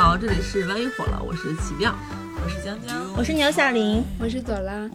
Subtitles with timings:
[0.00, 1.92] 好，这里是万一火了，我是奇妙，
[2.40, 4.88] 我是江江，我是牛小玲，我是朵拉。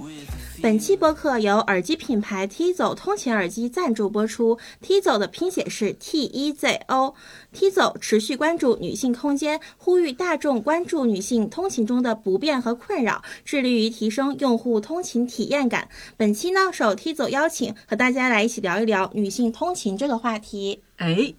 [0.62, 4.58] 本期播客由耳机品牌 Tizo 通勤耳机赞助播出。
[4.82, 7.16] Tizo 的拼写是 T E Z O。
[7.54, 15.90] Tizo 持续关注女性空间，呼吁大众关注女性通勤中的不便和困扰，致力于提升用户通勤体验感。
[16.16, 20.82] 本期呢，受 Tizo 邀请，和大家来一起聊一聊女性通勤这个话题。
[20.98, 21.34] 哎，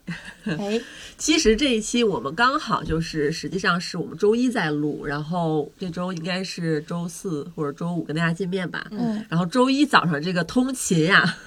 [0.44, 0.80] 哎，
[1.16, 8.86] 其实这一期我们刚好就是，实际上是我们周一在录，然后这周应该是周四或者周五跟大家见面吧。
[8.90, 11.36] 嗯，然后周一早上这个通勤呀，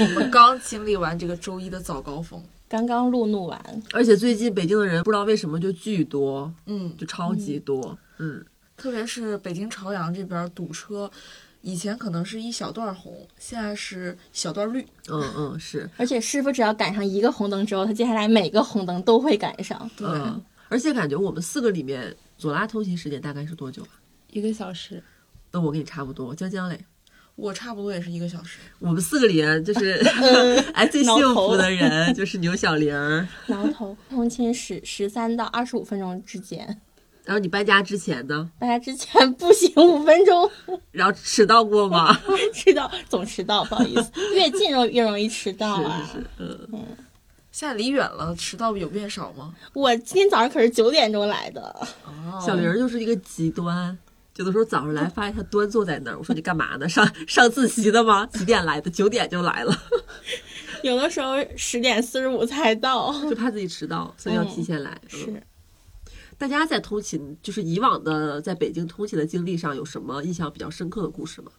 [0.00, 7.98] 我们刚经历完这个周一的早高峰，刚刚录录完，而且最近北京的人不知道为什么就巨多，嗯，就超级多。
[8.18, 8.42] 嗯，
[8.76, 11.10] 特别是北京朝阳这边堵车，
[11.62, 14.80] 以前可能是一小段红，现在是小段绿。
[15.08, 19.90] 嗯嗯是，而且师傅只要赶上一个红灯之后，他接下来每个红灯都会赶上。
[19.96, 23.98] 对，嗯，而且感觉我们四个里面，左拉通勤时间大概是多久啊？
[24.30, 25.02] 一个小时，
[25.50, 26.78] 那我跟你差不多，江江嘞。
[27.36, 28.58] 我差不多也是一个小时。
[28.80, 29.92] 我们四个里面就是，
[30.74, 33.24] 哎，最幸福的人就是牛小玲儿。
[33.46, 36.80] 挠头，通勤十十三到二十五分钟之间。
[37.28, 38.50] 然后你搬家之前呢？
[38.58, 40.50] 搬家之前步行五分钟，
[40.90, 42.18] 然后迟到过吗？
[42.54, 46.08] 迟到总迟到，不好意思， 越近容越容易迟到啊。
[46.10, 46.86] 是是是，嗯，
[47.52, 49.54] 现在离远了，迟到有变少吗？
[49.74, 51.60] 我今天早上可是九点钟来的，
[52.06, 53.98] 哦小玲儿就是一个极端。
[54.36, 56.88] 有的时候早上来，发现她端坐在那儿，我说你干嘛呢？
[56.88, 58.24] 上上自习的吗？
[58.32, 58.88] 几点来的？
[58.90, 59.76] 九点就来了，
[60.82, 63.12] 有的时候十点四十五才到。
[63.28, 64.98] 就怕自己迟到，所以要提前来。
[65.12, 65.42] 嗯是，
[66.38, 71.50] 大家在通勤，就是以往的在北京通勤的经历上，有什么印象比较深刻的故事吗？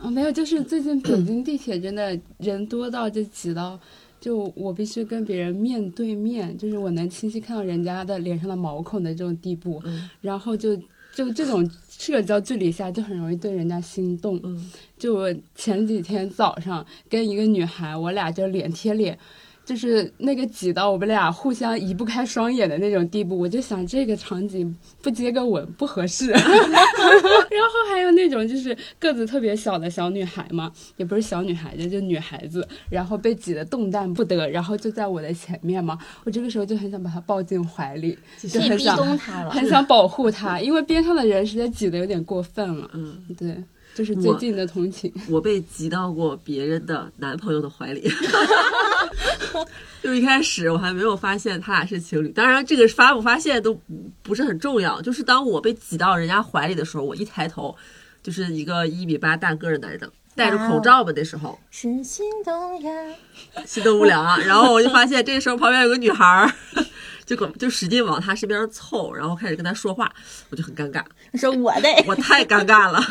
[0.00, 3.78] 啊，没有，就是最近北京地铁真的人多到就挤到，
[4.18, 10.74] 就我必须跟别人面对面，就是我能清晰看到人家的脸上的毛孔的这种地步，嗯然后就
[11.14, 14.40] 就这种社交距离下就很容易对人家心动。
[14.42, 19.18] 嗯，就我前几天早上跟一个女孩，我俩就脸贴脸。
[19.66, 26.30] 就是那个挤到我们俩互相移不开双眼的那种地步，我就想这个场景不接个吻不合适。
[26.38, 38.16] 然后还有那种就是个子特别小的小女孩嘛，也不是小女孩子，就女孩子，然后被挤得动弹不得，然后就在我的前面嘛，我这个时候就很想把她抱进怀里，
[38.48, 38.96] 就很想
[39.50, 42.88] 很想保护她，因为边上的人实在挤得有点过分了。
[42.94, 43.56] 嗯，对，
[43.96, 45.10] 就是最近的同情。
[45.30, 48.06] 我被挤到过别人的男朋友的怀里。
[50.02, 53.82] 就是一开始我还没有发现他俩是情侣，当然这个发不发现都不
[54.22, 55.00] 不是很重要。
[55.00, 57.74] 就是当我被挤到人家怀里的时候，我一抬头，
[58.22, 62.92] 就是一个一米八大个儿的男的，戴着口罩吧，那时候是 心动呀。
[63.64, 64.36] 心动无聊啊。
[64.36, 66.52] 然后我就发现这时候旁边有个女孩儿，
[67.24, 70.12] 就搁就使劲往他身边凑，然后开始跟他说话，
[70.50, 71.02] 我就很尴尬，
[71.32, 73.02] 你说我的，我太尴尬了。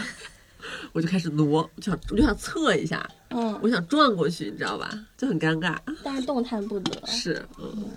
[0.92, 4.90] 我就开始挪，我就想我就想侧一下，嗯，我想转过去，你知道吧？
[5.18, 5.78] 就很尴尬。
[6.04, 7.08] 但是动弹不得。
[7.08, 7.90] 是，嗯，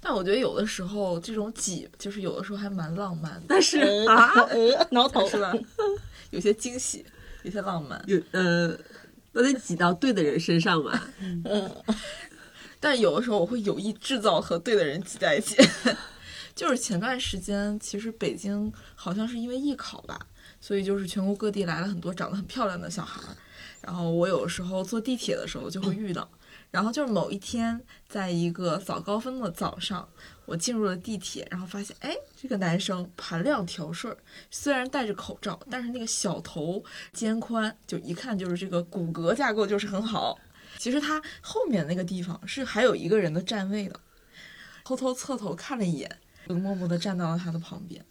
[0.00, 5.52] 但我觉得有的时候这种挤，就是有的时候还蛮浪漫的，但是呃啊，呃，挠头是吧？
[6.30, 7.04] 有些惊喜，
[7.42, 8.02] 有些浪漫。
[8.06, 8.68] 有呃，
[9.32, 11.00] 那得挤到对的人身上嘛。
[11.44, 11.70] 嗯，
[12.80, 15.56] 但有的时候我会有意制造和对的人挤在一起。
[16.54, 20.20] 就是前段时间，其实北京好像是因为艺考吧，
[20.62, 23.36] 所以就是全国各地来了很多长得很漂亮的小孩儿。
[23.82, 26.26] 然后我有时候坐地铁的时候就会遇到。
[26.70, 27.78] 然后就是某一天，
[28.08, 30.08] 在一个早高峰的早上，
[30.46, 34.16] 我进入了地铁，然后发现，哎，这个男生盘量条顺，
[34.50, 40.38] 虽然戴着口罩，但是那个小头肩宽，就一看就是这个骨骼架构就是很好。
[40.78, 44.00] 其实他后面那个地方是还有一个人的站位的，
[44.82, 46.18] 偷偷侧头看了一眼，
[46.48, 48.02] 就默默地站到了他的旁边。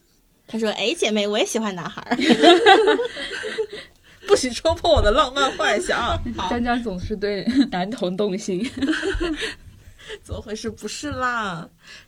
[0.51, 2.17] 他说：“哎，姐妹，我也喜欢男孩儿。
[4.27, 6.21] 不许戳破我的浪漫幻想！
[6.49, 8.65] 江江总是对男童动心。
[10.21, 10.69] 怎么回事？
[10.69, 11.67] 不是啦，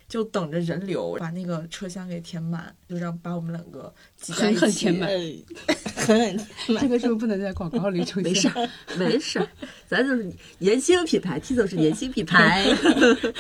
[0.10, 4.60] 就等着人流把那个车厢给填满，就让把我们两个挤在一起。
[4.60, 8.24] 狠狠填满呃，很很这个是不是不能在广告里出现？
[8.24, 9.48] 没事儿，没事儿，
[9.88, 12.66] 咱就是年轻品牌，T 总是年轻品牌。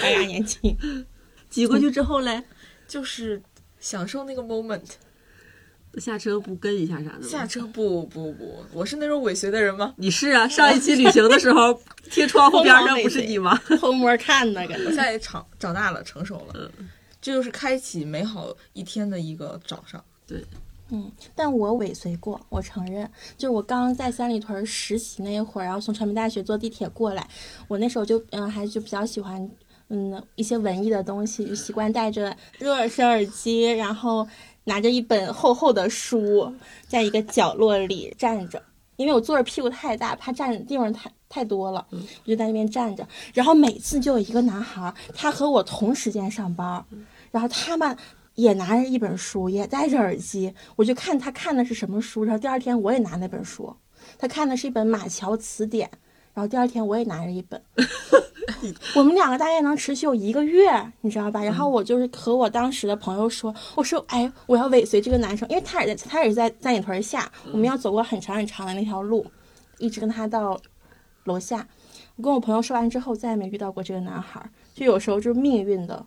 [0.01, 0.77] 大家年轻。
[1.49, 2.41] 挤过去之后嘞，
[2.87, 3.41] 就是
[3.83, 4.81] 享受那个 moment。
[5.99, 7.27] 下车不跟一下啥的？
[7.27, 9.93] 下车不不不，我是那种尾随的人吗？
[9.97, 13.55] 你是啊，上一期旅行的时候贴窗户边上不是你吗？
[13.79, 16.71] 偷摸看的，感觉我现在也长长大了，成熟了，
[17.21, 20.03] 这就是开启美好一天的一个早上。
[20.25, 20.43] 对，
[20.89, 23.07] 嗯，但我尾随过，我承认，
[23.37, 27.27] 就是我刚在三里屯实习那一会儿，然后从传媒大学坐地铁过来，
[27.67, 29.47] 我那时候就嗯还就比较喜欢。
[29.95, 34.27] 嗯一些文艺的东西，就习惯戴着入耳式耳机，然后
[34.63, 36.51] 拿着一本厚厚的书，
[36.87, 38.61] 在一个角落里站着。
[38.95, 43.07] 因为我坐着屁股太大，怕占的地方太太多了，我就在那边站着。
[43.33, 46.83] 然后每次就有一个男孩，他和我同时间上班，
[47.31, 47.95] 然后他们
[48.35, 52.23] 也拿着一本书，也戴着耳机，我就看他看的是什么书。
[52.23, 53.75] 然后第二天我也拿那本书，
[54.17, 55.89] 他看的是一本马桥词典，
[56.33, 57.61] 然后第二天我也拿着一本。
[58.95, 60.71] 我们两个大概能持续有一个月，
[61.01, 61.43] 你知道吧？
[61.43, 69.25] 然后我就是和我当时的朋友说，我说，哎，我要尾随这个男生，因为他也在，他也是在三里屯下，我们要走过很长很长的那条路，
[69.79, 70.59] 一直跟他到
[71.25, 71.67] 楼下。
[72.15, 74.49] 我跟我朋友说完之后，再也没遇到过这个男孩。
[74.73, 76.05] 就有时候就是命运的，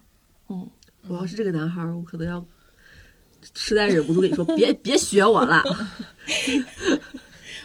[0.49, 0.67] 嗯，
[1.09, 2.45] 我要是这个男孩，我可能要
[3.55, 5.63] 实在忍不住跟你说，别别学我了。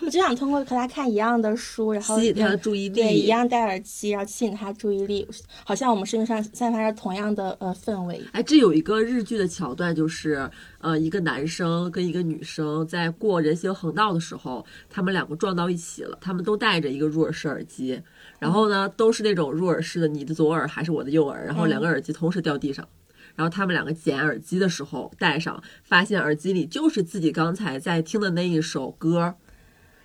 [0.03, 5.27] 我就想通过和他看一样的书，然后吸引他的注意力，对，一样戴耳机，然后吸引他注意力，
[5.63, 8.19] 好像我们身上散发着同样的呃氛围。
[8.31, 10.49] 哎，这有一个日剧的桥段，就是
[10.79, 18.01] 呃，一个男生跟一个女生在过人行横道的时候，他们两个撞到一起了，他们都戴着一个入耳式耳机，
[18.39, 22.87] 然后呢，都是那种入耳式的，你的左耳还是我的右耳，然后两个耳机同时掉地上。
[23.35, 29.35] 然后他们两个捡耳机的时候戴上，发现耳机里就是自己刚才在听的那一首歌。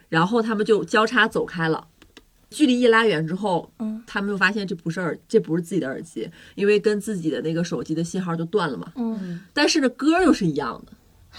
[0.08, 1.86] 然后他们就交叉走开了，
[2.50, 10.92] 距离一拉远之后，嗯，他们就发现这不是耳，这不是自己的耳机，因为跟自己的那个手机的信号就断了嘛，嗯，但是呢歌又是一样的，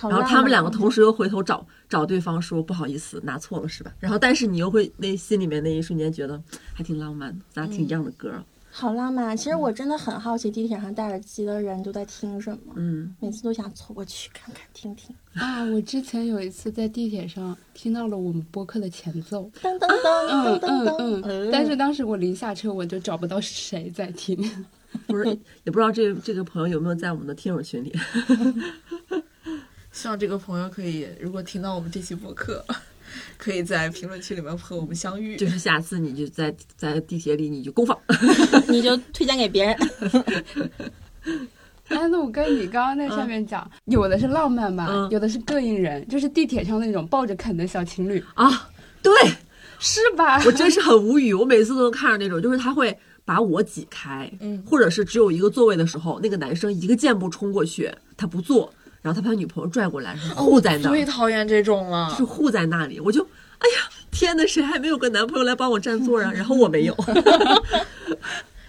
[0.09, 3.93] 然后他们两个同时又回头找找对方说不好意思拿错了是吧？
[3.99, 6.41] 然后但是你又会那心里面那一瞬间觉得
[6.73, 8.31] 还挺浪漫的，咱俩听一样的歌，
[8.79, 9.35] 好浪漫。
[9.35, 15.15] 其实我真的很好奇，地铁上戴耳机的人都在听什么，嗯，每次都想凑过去看看听听。
[15.33, 15.63] 啊！
[15.65, 24.38] 我之前有一次在地铁上听到了我们播客的前奏，噔噔噔嗯噔噔嗯噔，嗯，但是当时我临下车我就找不到谁在听。
[25.07, 25.25] 不是
[25.65, 27.91] 也不知道这这个朋友有没有在我们的听友群里，
[29.91, 32.63] 希望这个朋友可以，如果听到我们这期播客，
[33.38, 35.36] 可以在评论区里面和我们相遇。
[35.38, 37.98] 就是下次你就在在地铁里你就公放，
[38.68, 39.77] 你就推荐给别人。
[41.89, 48.69] 哎，那我跟你刚刚那上面讲，有的是浪漫吧，嗯有的是膈应人，就是地铁上那种抱着啃的小情侣，啊，
[49.01, 49.13] 对。
[49.80, 50.44] 是吧？
[50.44, 58.74] 我真是很无语，我每次都能看着那种，就是他会把我挤开，嗯或者是只有一个座位的时候，那个男生一个箭步冲过去，他不坐，
[59.07, 62.24] 然后他把女朋友拽过来，然后护在那儿，最讨厌这种了就是。
[62.25, 63.24] 护在那里，我就，
[63.57, 66.30] 哎呀，天呐，谁还没有个男朋友来帮我占座啊？
[66.33, 66.94] 然后我没有，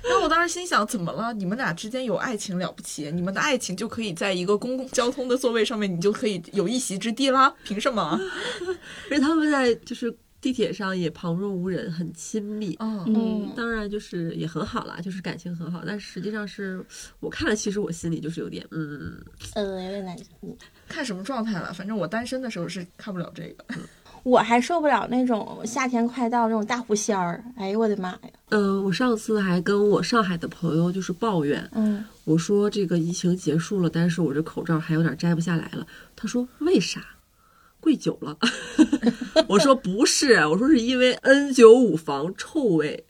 [0.08, 1.32] 然后我当时心想，怎么了？
[1.32, 3.11] 你们俩之间有爱情了不起？
[3.11, 7.52] 你们的爱情就可以在一个公共交通的座位上面，你就可以有一席之地啦？
[7.64, 8.19] 凭什么？
[9.11, 12.76] 而且他们在就是地铁上也旁若无人，很亲密。
[12.79, 16.85] 嗯，嗯，当然就是也很好啦，就是感情很好，但实际上是
[17.20, 19.20] 我看了，其实我心里就是有点，嗯，
[19.55, 20.17] 呃，有点难。
[20.88, 21.73] 看什么状态了？
[21.73, 23.64] 反正我单身的时候是看不了这个。
[24.25, 28.19] 我还受不了那种夏天快到那种大狐仙儿，哎呦我的妈呀！
[28.50, 35.87] 嗯，我上次还跟我上海的朋友就是抱怨，嗯，我说这个疫情结束了，但是我这口罩还有点摘不下来了。
[36.17, 37.00] 他说为啥？
[37.80, 38.36] 贵久了。
[39.48, 43.04] 我说不是，我说是因为 N 九五防臭味，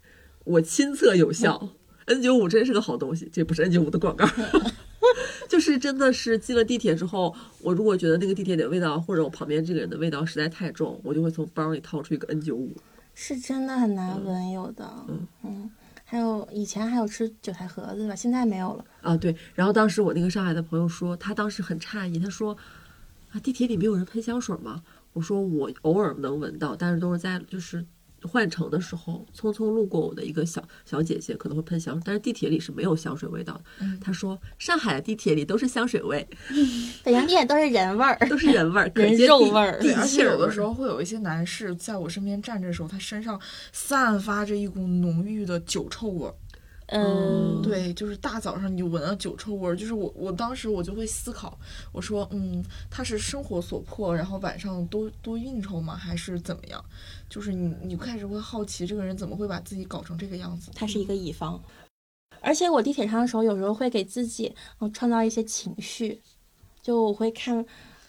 [0.45, 1.71] 我亲测有效。
[2.07, 4.27] N 九五真是个好东西，这不是 N 九五的广告。
[5.49, 12.75] 就是真的是进了地铁之后，我如果觉得那个地铁里的味道，或者我旁边这个人的味道实在太重，我就会从包里掏出一个 N 九五。
[13.15, 14.89] 是真的很难闻，有的。
[15.43, 15.71] 嗯，
[16.05, 18.85] 还有以前还有吃韭菜盒子吧，现在没有了。
[19.01, 19.35] 啊，对。
[19.55, 22.57] 然后当时我那个上海的朋友说，他当时很诧异，他说
[23.33, 24.83] ：“啊，地铁里没有人喷香水吗？”
[25.15, 27.85] 我说：“我偶尔能闻到，但是都是在就是
[28.23, 33.63] 换乘的时候，匆匆路过我的一个小小姐姐可能会喷香水，但是地铁里是没有香水味道的。
[34.01, 36.27] 她说：“上海的地铁里都是香水味，
[37.03, 43.41] 北京地铁都是人味儿，都是人味儿， 人肉味儿对，而且有的时候会有一些男士在我身边站着的时候，他身上
[43.73, 46.35] 散发着一股浓郁的酒臭味儿。
[46.91, 51.59] 嗯，对，就是大早上你就闻到酒臭味儿，就是我我当时我就会思考，
[51.93, 56.83] 我说嗯，他是生活所迫，然后晚上多多应酬吗，还是怎么样？
[57.29, 60.71] 就是你你开始会好奇这个人怎么会把自己搞成这个样子。
[60.75, 61.61] 他是一个乙方。
[62.41, 66.23] 而且我地铁上的时候，有时候会给自己嗯创造一些情绪，
[66.81, 67.67] 就我会看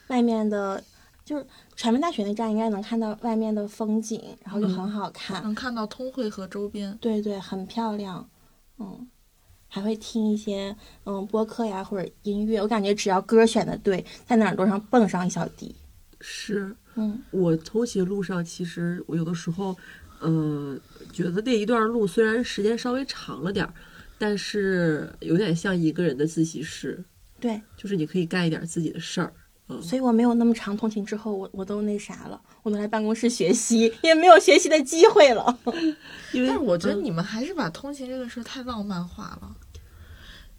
[0.07, 0.81] 外面的，
[1.25, 1.45] 就是
[1.75, 5.43] 传媒大学那站应该能看到外面的风景，然后就很好看。
[5.43, 8.29] 能看到通惠河周边，对对，很漂亮，
[8.79, 9.07] 嗯，
[9.67, 15.75] 还会听一些嗯播客呀或者音乐，我感觉只要歌选的对，在那耳朵上蹦上一小滴，
[16.19, 19.73] 是。”嗯我通勤路上，其实我有的时候，
[20.19, 20.77] 呃，
[21.13, 23.73] 觉得那一段路虽然时间稍微长了点儿，
[24.17, 27.01] 但是有点像一个人的自习室，
[27.39, 29.31] 对，就是你可以干一点自己的事儿。
[29.69, 35.57] 嗯，所以我没有那么长通勤之后，我我都那啥了，我都来办公室学习， 也没有学习的机会了。
[36.33, 39.55] 因为但是我觉得嗯你们还是把通勤这个事儿太浪漫化了。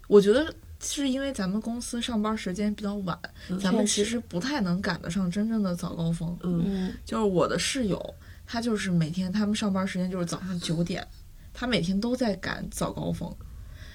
[0.06, 3.18] 我觉得是因为咱们公司上班时间比较晚，
[3.60, 6.36] 咱们其实不太能赶得上真正的早高峰。
[6.42, 8.14] 嗯嗯，就是我的室友，
[8.46, 11.06] 他就是每天他们上班时间就是早上九点，
[11.52, 13.32] 他每天都在赶早高峰。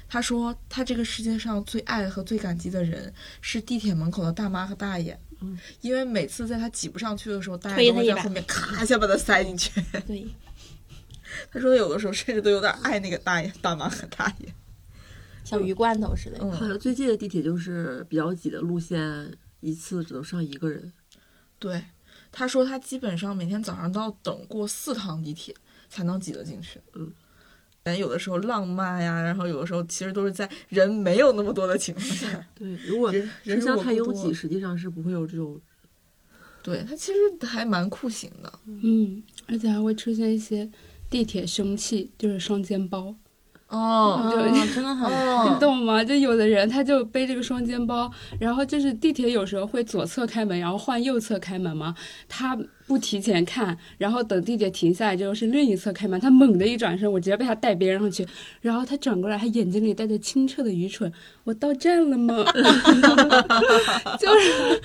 [0.08, 9.72] 他说他这个世界上最爱和最感激的人是地铁门口的大妈和大爷，嗯因为每次在他挤不上去的时候，大爷都会在后面咔一下把他塞进去。
[10.08, 10.28] 对，
[11.52, 14.54] 他说有的时候甚至都有点爱那个大爷、大妈和大爷。
[15.44, 16.38] 像鱼罐头似的。
[16.42, 20.92] 嗯，好像最近的地铁就是比较挤的路线，一次只能上一个人。
[21.60, 21.84] 对，
[22.32, 25.56] 他说他基本上每天早上都要等过四趟地铁
[25.88, 26.82] 才能挤得进去。
[26.94, 27.12] 嗯，
[27.86, 32.44] 人有的时候浪漫呀，然后有的时候其实都是在人没有那么多的情况下。
[32.56, 35.60] 对，如果人人车厢如果不多太拥挤，实际上是不会有这种。
[36.64, 38.52] 对他其实还蛮酷刑的。
[38.66, 40.68] 嗯，而且还会出现一些
[41.12, 43.14] 地铁凶器，就是双肩包。
[43.68, 46.04] 哦，就哦真的很哦你懂吗？
[46.04, 51.96] 就有的人他就背这个双肩包，然后就是地铁有时候会左侧开门，然后换右侧开门嘛，
[52.30, 52.56] 他
[52.86, 58.26] 不提前看，然后等地铁停下来之后是另一侧开门，他猛地一转身，我直接被他带边上去，
[58.62, 61.12] 然后他转过来，他眼睛里带着清澈的愚蠢，
[61.44, 62.46] 我到站了吗？
[64.20, 64.82] 就是，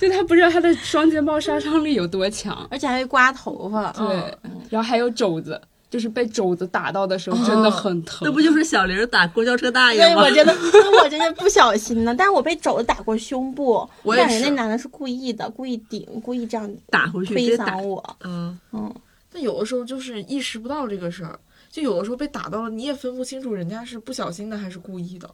[0.00, 3.92] 就他不知道他的双肩包杀伤力有多强，而且还会刮头发。
[3.92, 4.38] 对，
[4.70, 5.60] 然后还有肘子。
[5.94, 8.18] 就是被肘子打到的时候，真的很疼。
[8.22, 10.22] 那不就是小玲打公交车大爷对，吗？
[10.22, 10.52] 我真的，
[11.00, 12.12] 我真的不小心呢。
[12.12, 17.80] 但是我被肘子打过胸部，我也感觉那男的是故意的，故意顶，故意这样打回去，直推搡。
[17.80, 18.16] 我。
[18.24, 18.92] 嗯，嗯，
[19.32, 21.38] 但有的时候就是意识不到这个事儿，
[21.70, 25.30] 就有的时候被打到了，你也分不清楚人家是不小心的还是故意的。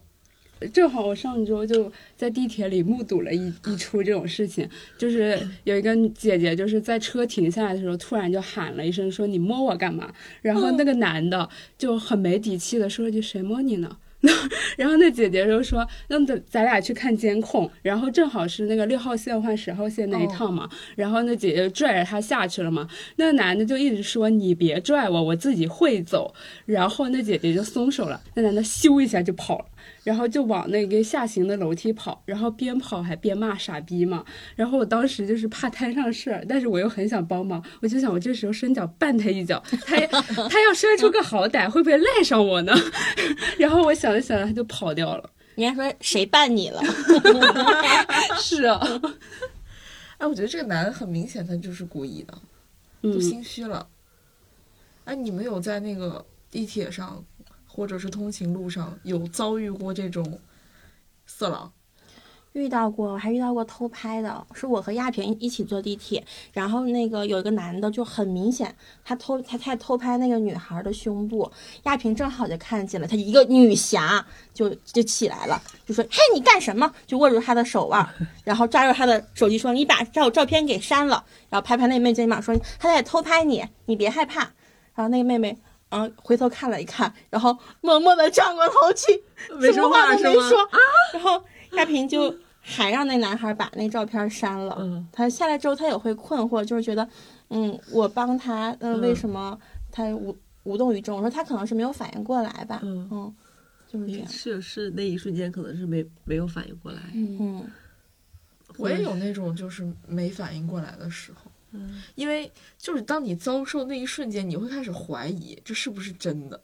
[0.73, 13.97] 正好我上周就在地铁里目睹了一一出这种事情，就是有一个姐姐就是在车停下来的时候，突然就喊了一声说：“你摸我干嘛？”然后那个男的就很没底气的说了句：“谁摸你呢？”
[14.77, 22.87] 然后那姐姐就说：“那咱咱俩去看监控。”然后正好是那个六号线换十号线那一趟嘛，然后那姐姐拽着他下去了嘛。
[23.15, 26.35] 那男的就一直说：“你别拽我，我自己会走。”
[26.67, 29.65] 然后那姐姐就松手了，那男的咻一下就跑了。
[30.03, 34.25] 然后就往那个下行的楼梯跑，然后边跑还边骂傻逼嘛。
[34.55, 39.95] 然后我当时就是怕摊上事儿，但是我又很想帮忙，我就想我这时候伸脚绊他一脚，他
[40.47, 42.73] 他要摔出个好歹，会不会赖上我呢？
[43.59, 45.29] 然后我想着想着他就跑掉了。
[45.55, 46.81] 人家说谁绊你了？
[48.39, 48.79] 是啊，
[50.17, 52.33] 哎，我觉得这个男的很明显他就是故意的，
[53.01, 53.87] 嗯就，心虚了。
[55.03, 57.23] 哎，你们有在那个地铁上
[57.73, 60.39] 或者是通勤路上有遭遇过这种
[61.25, 61.71] 色狼？
[62.51, 68.75] 遇到过，我还遇到过偷拍的，是我和亚萍一起坐地铁，然后那个有一个男的就很明显，
[69.05, 71.49] 他偷他他偷拍那个女孩的胸部，
[71.83, 76.91] 亚萍正好就看见了，他一个女侠就就起来了，就说嘿你干什么？
[77.07, 78.05] 就握住他的手腕，
[78.43, 84.41] 然后抓住他的手机说你把照照片给删了，然后拍拍那妹肩膀说他在偷拍你，你别害怕，
[84.93, 85.57] 然后那个妹妹。
[85.91, 89.23] 嗯，回头看了一看，然后默默的转过头去，
[89.71, 90.15] 什么话？
[90.15, 90.57] 都没说。
[91.13, 91.41] 然后
[91.73, 94.75] 亚萍就还让那男孩把那照片删了。
[94.79, 97.07] 嗯他下来之后，他也会困惑，就是觉得，
[97.49, 99.57] 嗯，我帮他，呃，嗯为什么
[99.91, 101.17] 他无无动于衷？
[101.17, 102.79] 我说他可能是没有反应过来吧。
[102.83, 103.33] 嗯
[103.87, 104.27] 就是这样。
[104.29, 107.01] 是是，那一瞬间可能是没没有反应过来。
[107.13, 107.69] 嗯，
[108.77, 116.61] 我也有那种就是没反应过来的时候，嗯因为就是当你遭受那一瞬间，你会开始怀疑这是不是真的。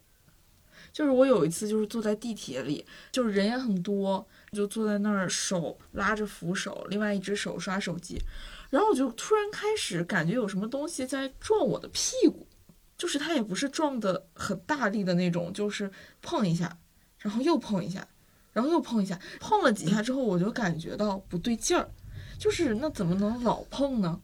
[0.93, 8.19] 就是我有一次就是坐在地铁里，就是人也很多，就坐在那儿手拉着扶手，另外一只手刷手机，
[8.71, 12.47] 然后我就突然开始感觉有什么东西在撞我的屁股，
[12.97, 16.79] 就是它也不是撞的很大力的那种，就是碰一下，
[17.19, 18.07] 然后又碰一下，
[18.53, 21.87] 然后又碰一下，碰了几下之后，我就感觉到不对劲儿，
[22.39, 24.19] 就是那怎么能老碰呢？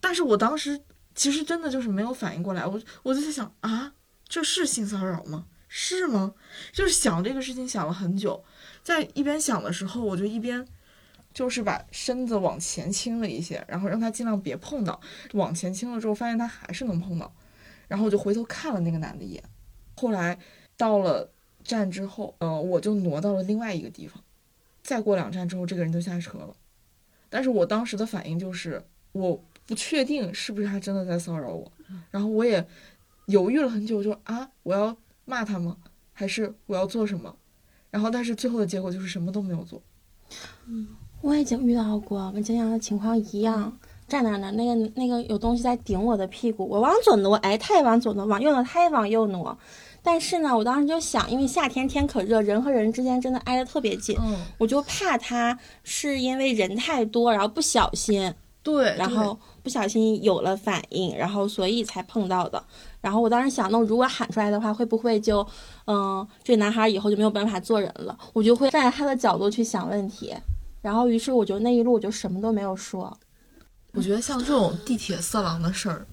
[0.00, 0.80] 但是我当时
[1.14, 3.94] 其实真的就是没有反应过来，我我就在想啊，
[4.28, 5.46] 这是性骚扰吗？
[5.68, 6.34] 是吗？
[6.72, 8.44] 就是想这个事情想了很久，
[8.82, 10.66] 在一边想的时候，我就一边
[11.34, 15.00] 就是把身子往前倾了一些，然后让他尽量别碰到。
[15.32, 17.34] 往前倾了之后，发现他还是能碰到，
[17.88, 19.42] 然后我就回头看了那个男的一眼。
[19.96, 20.38] 后来
[20.76, 21.30] 到了
[21.64, 24.22] 站之后，呃，我就挪到了另外一个地方。
[24.82, 26.54] 再过两站之后，这个人就下车了。
[27.28, 31.70] 但是我当时的反应就是，我不确定是不是他真的在骚扰我，
[32.10, 32.66] 然后我也
[33.26, 35.76] 犹豫了很久，就啊，我要骂他吗？
[36.12, 37.34] 还是我要做什么？
[37.90, 39.82] 然后但是最后的结果就是什么都没有做。
[40.66, 40.88] 嗯
[41.22, 49.58] 我已经遇到过跟江阳的情况一样，站那儿呢，那个那个有东西在顶我的屁股，我往左挪，哎，他也往左挪，往右挪，他也往右挪。
[50.02, 58.32] 但是呢，我当时就想，因为夏天天可热，人和人之间真的挨得特别近，嗯，我就怕他是因为人太多，然后不小心，
[58.66, 62.60] 对，然后不小心有了反应，然后所以才碰到的。
[63.00, 65.46] 然后我当时想，那如果喊出来的话，会不会就，
[65.84, 68.18] 嗯，这男孩以后就没有办法做人了？
[68.32, 70.34] 我就会站在他的角度去想问题。
[70.82, 73.16] 然后，于是我就那一路我就什么都没有说。
[73.92, 76.04] 我觉得像这种地铁色狼的事儿，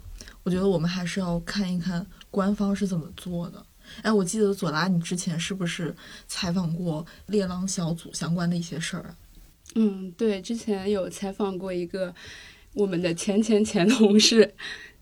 [0.43, 3.65] 我觉得我们还是要看一看官方是怎么做的。
[4.03, 5.95] 哎，我记得左拉，你之前是不是
[6.27, 9.15] 采访过猎狼小组相关的一些事儿啊？
[9.75, 12.13] 嗯，对，之前有采访过一个
[12.75, 14.53] 我们的前前前同事，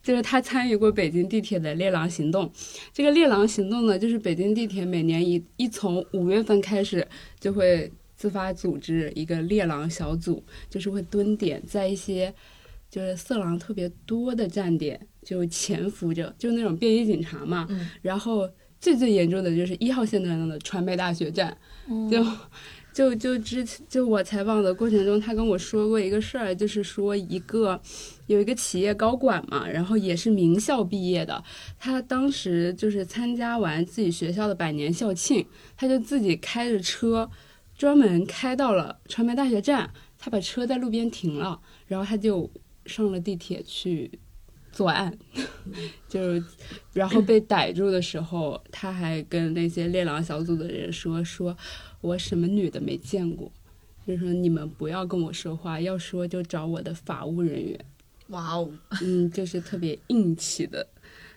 [0.04, 2.52] 就是他参与过北京地铁的猎狼行动。
[2.92, 7.08] 这个猎狼行动呢，就是北京地铁每年一一从五月份开始
[7.40, 12.34] 就会自发组织一个猎狼小组，就是会蹲点在一些
[12.90, 17.66] 就是色狼特别多的站点，就潜伏着，就是那种便衣警察嘛。
[17.70, 18.50] 嗯然后
[18.80, 21.56] 最最严重的就是一号线段的传媒大学站，
[21.88, 22.10] 嗯
[22.94, 27.82] 就就就之就我采访的过程中，他跟我说过一个事儿，就是说一个
[28.28, 31.44] 有一个企业高管嘛，然后也是名校毕业的，
[31.80, 35.46] 他当时就是参加完自己学校的百年校庆，
[35.78, 37.30] 他就自己开着车，
[37.78, 42.52] 专门开到了传媒大学站，他把车在路边停了，然后他就
[42.86, 44.20] 上了地铁去
[44.74, 45.18] 作案，
[46.10, 46.44] 就是，
[46.94, 51.56] 然后被逮住的时候，他还跟那些猎狼小组的人说：“说
[52.02, 53.52] 我什么女的没见过，
[54.06, 57.80] 就是说你们不要跟我说话，要说就找我的法务人员。
[58.28, 58.70] 哇哦，”
[59.02, 60.88] 嗯，就是特别硬气的，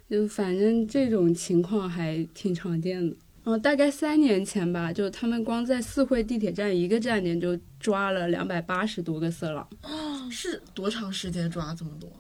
[0.09, 3.17] 就反正这种情况还挺常见的。
[3.47, 9.69] 嗯，大概三年前吧，就他们光在四惠地铁站一个站点就抓了两百八十多个色狼。
[9.83, 12.11] 哦是多长时间抓这么多？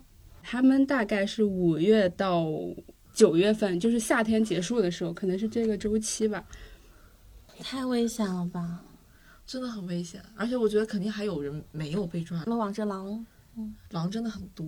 [0.42, 2.46] 他们大概是五月到
[3.14, 6.44] 九月份，就是夏天结束的时候，可能是这个周期吧。
[7.60, 8.82] 太危险了吧！
[9.46, 13.26] 真的很危险，而且我觉得肯定还有人没有被抓，漏网之狼，
[13.90, 14.66] 狼真的很多。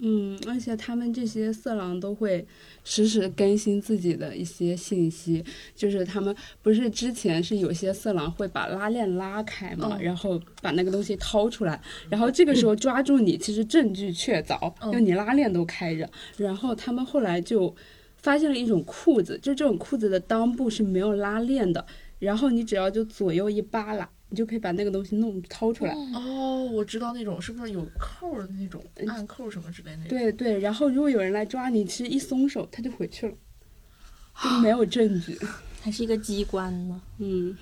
[0.00, 2.46] 嗯，而且他们这些色狼都会
[2.84, 16.08] 实时更新自己的一些信息，就是他们不是之前是有些色狼会把拉链拉开嘛，嗯然后把那个东西掏出来，然后这个时候抓住你，其实证据确凿，嗯因为你拉链都开着。
[16.36, 17.74] 然后他们后来就
[18.18, 21.84] 发现了一种裤子，就这种裤子的裆部是没有拉链的，
[22.18, 25.94] 然后你只要就左右一扒拉，你就可以把那个东西弄掏出来。
[26.14, 30.08] 哦，我知道那种是不是有扣的那种暗扣什么之类那种？
[30.08, 33.34] 对对，然后如果有人来抓你，其实一松手他就回去了，
[34.42, 35.38] 就没有证据。
[35.80, 37.00] 还是一个机关呢。
[37.18, 37.56] 嗯，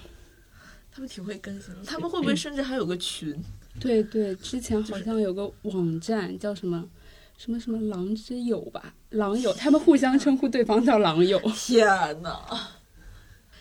[0.90, 3.37] 他们挺会更新的，他们会不会甚至还有个群？
[3.79, 6.88] 对对，之前好像有个网站叫什么
[7.37, 11.38] 什么什么狼之友吧，狼友，他们互相称呼对方叫狼友。
[11.55, 11.87] 天
[12.22, 12.38] 呐！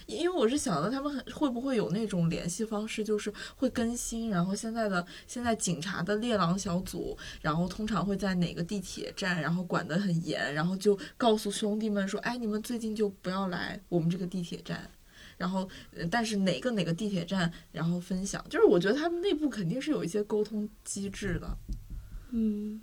[0.08, 14.88] 因为我是想到他们很会不会有那种联系方式，就是会更新，然后现在的现在警察的猎狼小组，然后通常会在哪个地铁站，然后管得很严，然后就告诉兄弟们说，哎，你们最近就不要来我们这个地铁站。
[15.38, 21.58] 然后，呃但是哪个哪个地铁站，然后分享，就是我觉得他们内部肯定是有一些沟通机制的。
[22.30, 22.80] 嗯，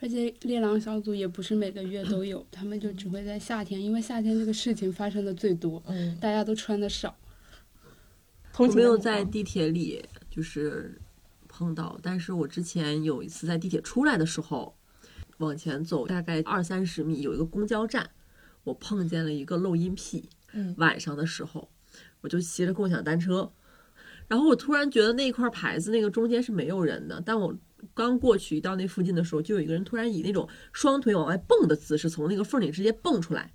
[0.00, 7.16] 而且猎狼小组也不是每个月都有，他们就只会在夏天，因为夏天这个事情发生的最多，嗯，大家都穿的少。
[8.58, 11.00] 我没有在地铁里就是
[11.48, 14.76] 碰到，但是我之前有一次在地铁出来的时候，
[15.38, 18.10] 往前走大概二三十米有一个公交站，
[18.62, 20.28] 我碰见了一个漏音癖。
[20.56, 21.68] 嗯晚上的时候，
[22.20, 23.50] 我就骑着共享单车，
[24.28, 27.52] 然后我突然觉得那块牌子那个中间是没有人的，但我
[27.92, 33.52] 刚过去到那附近的时候，就有一个人突然以那种双腿往外蹦的姿势从那个缝里直接蹦出来，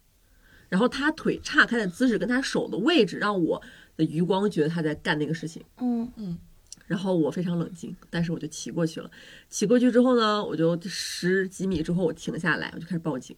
[0.68, 3.62] 然后他腿岔开的姿势跟他手的位置，让我
[3.98, 5.64] 的余光觉得他在干那个事情。
[5.78, 6.38] 嗯嗯，
[6.88, 9.10] 然后我非常冷静，但是我就骑过去了。
[9.50, 13.36] 骑过去之后呢，我就十几米之后我停下来，我就开始报警。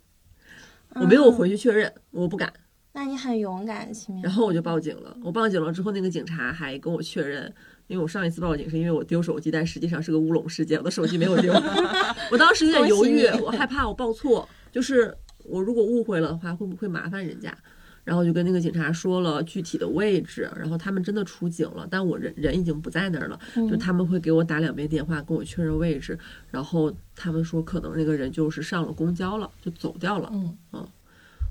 [0.95, 2.51] 我没有回去确认，我不敢。
[2.93, 3.89] 那你很勇敢。
[4.21, 5.17] 然后我就报警了。
[5.23, 7.53] 我报警了之后，那个警察还跟我确认，
[7.91, 11.53] 因为我上一次报警是因为我丢手机，但实际上是个乌龙事件，我的手机没有丢。
[12.31, 17.55] 我当时有点犹豫我害怕我报错，就是我如果误会了的话，会不会麻烦人家？
[18.03, 26.17] 然后就跟那个警察说了具体的位置，然后他们真的出警了，但我人人已经不在那儿了，就他们会给我打两遍电话跟我确认位置，
[26.49, 30.31] 然后他们说可能那个人就是上了公交了，就走掉了。
[30.33, 30.87] 嗯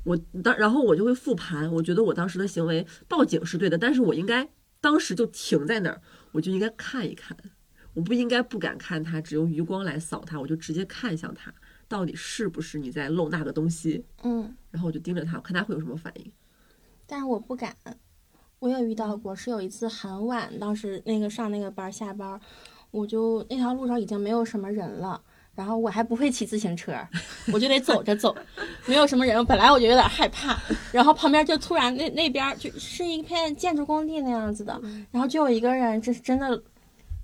[0.03, 4.49] 我当然后我就会复盘，我觉得我当时的行为报警是对的，但是我应该
[4.81, 6.01] 当时就停在那儿，
[6.33, 7.37] 我就应该看一看，
[7.95, 11.53] 我不应该不敢看他，只用余光来扫他，我就直接看向他，
[11.89, 16.33] 到底是不是你在露那个东西，嗯，然后我就盯着他，我看他会有什么反应。
[17.07, 17.77] 但是我不敢。
[18.61, 22.39] 我有遇到过，是有一次很晚，当时那个上那个班儿下班儿，
[22.91, 25.23] 我就那条路上已经没有什么人了，
[25.61, 26.91] 然后我还不会骑自行车，
[27.53, 28.35] 我就得走着走，
[28.87, 30.59] 没有什么人，本来我就有点害怕，
[30.91, 36.59] 然后旁边就突然那那边就是一片建筑工地那样子的，然后就有一个人，这是真的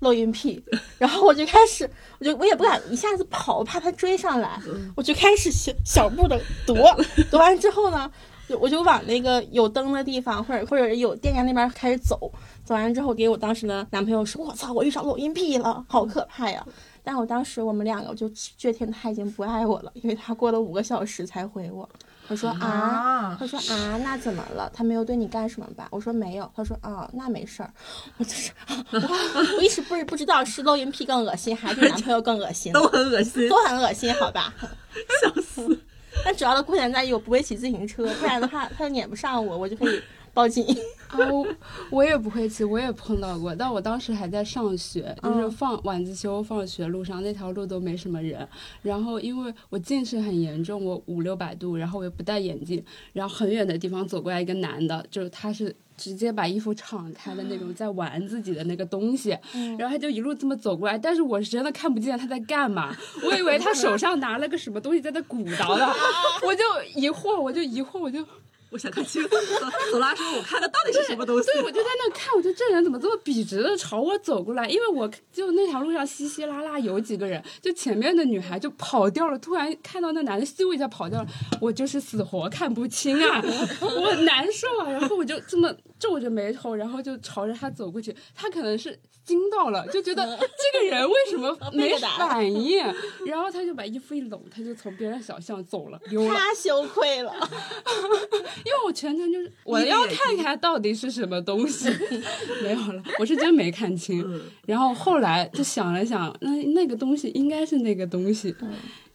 [0.00, 0.62] 露阴癖，
[0.98, 4.60] 然后我就开始，我就我也不敢一下子跑，我怕他追上来，
[4.94, 6.94] 我就开始小小步的踱，
[7.30, 8.12] 踱完之后呢。
[8.48, 12.32] 就我就往那个有灯的地方，或者或者有店家那边开始走，
[12.64, 16.64] 走完之后给我当时的男朋友说：“我操，我遇上露阴癖了，好可怕呀！”
[17.06, 21.88] 但我当时我们两个就确定他已经不爱我了，因为他过了五个小时才回我。
[22.26, 24.68] 我说啊，啊，他说啊，那怎么了？
[24.74, 25.86] 他没有对你干什么吧？
[25.92, 26.50] 我说没有。
[26.56, 27.72] 他说啊，那没事儿。
[28.16, 28.50] 我就是，
[28.90, 34.52] 我我一时不是不知道是录音癖更恶心，还是男朋友更恶心，都很恶心，都很恶心，好吧？
[35.22, 35.78] 笑死。
[36.24, 40.02] 但主要的困难在于我不会骑自行车，不然的话他就撵不上我，我就可以
[40.36, 40.62] 报警。
[41.08, 41.46] 啊，我
[41.88, 48.46] 我也不会骑，我也碰到过，但我当时还在上学，就是嗯放晚自修放学路上那条路都没什么人，
[48.82, 55.74] 然后因为我近视很严重，我五六百度，然后我又不戴眼镜，然后很远的地方走过来一个男的，就是他是。
[55.96, 59.30] 直接把衣服敞开的那种，在玩自己的那个东西，
[59.78, 62.94] 然后他就一路这么走过来，但是我是真的看不见他在干嘛，
[63.24, 65.86] 我以为他手上拿了个什么东西在那鼓捣的，
[66.46, 66.62] 我就
[66.94, 68.22] 疑惑，我就疑惑，我就
[68.70, 69.28] 我想看清楚。
[69.90, 74.68] 索拉说：“我看的到底是什么东西？”对， 我就在那看，我就这人怎么这么笔直的朝我走过来？
[74.68, 81.28] 因为我就那条路上稀稀拉拉有几个人，就前面的女孩就跑掉了，突然看到那男的咻一下跑掉了，
[81.60, 83.42] 我就是死活看不清啊，
[83.80, 84.90] 我难受啊。
[84.90, 92.84] 然后我就这么皱着眉头，然后就朝着他走过去， 他可能是惊到了，就觉得这个人为什么没反应，
[93.24, 96.34] 然后他就把衣服一拢，他就从边上小巷走了，溜了。
[96.34, 97.32] 他羞愧了，
[98.64, 101.88] 因为我全程就是我要看看到底是什么东西，
[102.62, 104.22] 没有了，我是真没看清。
[104.26, 108.54] 嗯然后后来就想了想，那那个东西应该是那个东西，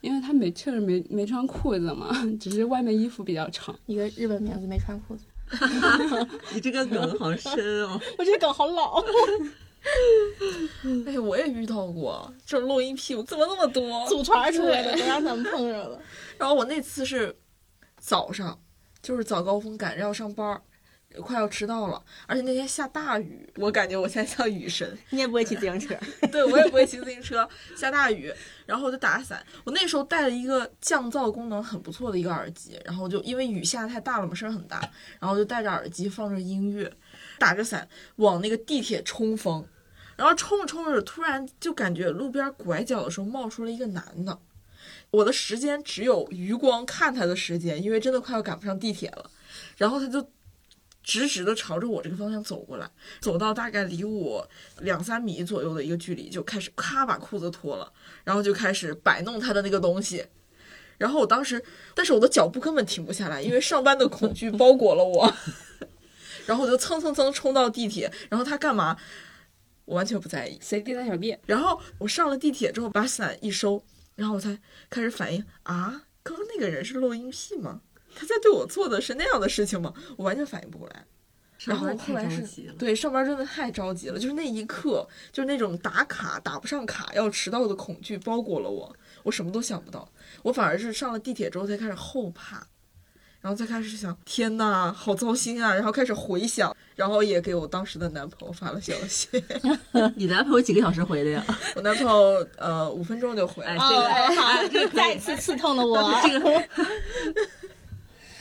[0.02, 3.78] 因为他没确实没没穿裤子嘛，只是外面衣服比较长。
[3.86, 5.26] 一个日本名字没穿裤子，
[6.54, 8.00] 你这个梗好深哦。
[8.18, 9.04] 我这个梗好老。
[11.08, 14.06] 哎，我也遇到过这种录音癖，怎么那么多？
[14.08, 16.00] 组团出来的，都让他们碰上了。
[16.38, 17.36] 然后我那次是
[18.00, 18.58] 早上，
[19.02, 20.62] 就是早高峰赶着要上班儿，
[21.22, 24.98] 快要迟到了，而且那天下大雨，我感觉我现在像雨神。
[25.10, 25.96] 你也不会骑自行车，
[26.32, 28.32] 对我也不会骑自行车，下大雨，
[28.66, 29.46] 然后我就打伞。
[29.66, 34.80] 我那时候带了一个降噪功能很不错的一个耳机，然后就因为雨下得太大了嘛，声很大，
[35.20, 36.92] 然后就戴着耳机放着音乐，
[37.38, 37.88] 打着伞
[38.18, 39.66] 往那个地铁冲锋，
[40.16, 44.40] 然后冲着冲着，突然就感觉路边拐角的时候冒出了一个男的。
[45.12, 49.30] 我的时间只有余光看他的时间，因为真的快要赶不上地铁了。
[49.78, 50.26] 然后他就
[51.04, 54.48] 直直的朝着我这个方向走过来，走到大概离我
[54.80, 57.92] 两三米左右的一个距离，就开始咔把裤子脱了，
[58.24, 60.26] 然后就开始摆弄他的那个东西。
[60.98, 61.64] 然后我当时，
[61.96, 65.34] 但是我的脚步根本停不下来，因为上班的恐惧包裹了我。
[66.46, 68.98] 然后我就蹭蹭蹭冲到地铁，然后他干嘛？
[69.86, 70.58] 我完全不在意。
[70.62, 73.84] 随地大小便，然后我上了地铁之后，把伞一收，
[74.22, 74.56] 然后我才
[74.88, 77.82] 开始反应啊，刚刚那个人是录音癖吗？
[78.16, 79.92] 他在对我做的是那样的事情吗？
[80.16, 81.06] 我完全反应不过来。
[81.66, 90.08] 然后后来是对上班真的太着急了，就是那一刻，就是那种打卡打不上卡要迟到的恐惧包裹了我，我什么都想不到，
[90.44, 92.68] 我反而是上了地铁之后才开始后怕，
[93.42, 99.28] 然后最开始想天呐，好糟心啊，然后开始回想，然后也给我当时的男朋友发了消息，
[100.16, 101.44] 你男朋友几个小时回的呀？
[101.76, 106.00] 我男朋友呃五分钟就回来哎，这个哦，好，再次刺痛了我。
[106.24, 106.64] 这个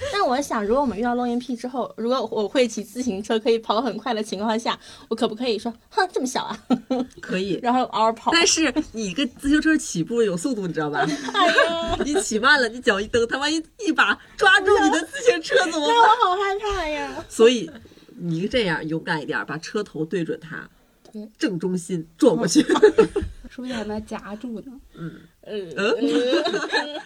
[0.12, 6.58] 但我想，如果我们遇到录音癖之后，如果我会骑自行车，可以跑很快的情况下，我可不可以说，哼，这么小啊，
[7.20, 7.58] 可以。
[7.62, 8.30] 然后嗷嗷跑？
[8.32, 11.00] 但是你跟自行车起步有速度，你知道吧？
[11.34, 15.96] 哎呀，你起慢了，你脚一蹬，他万一一把抓住你的自行车怎么那办？
[15.96, 17.24] 我好害怕呀。
[17.28, 17.70] 所以
[18.16, 20.68] 你这样勇敢一点，把车头对准他
[21.12, 22.62] 对，正中心撞过去。
[22.62, 24.72] 说不定还把他夹住呢。
[24.94, 27.00] 嗯嗯，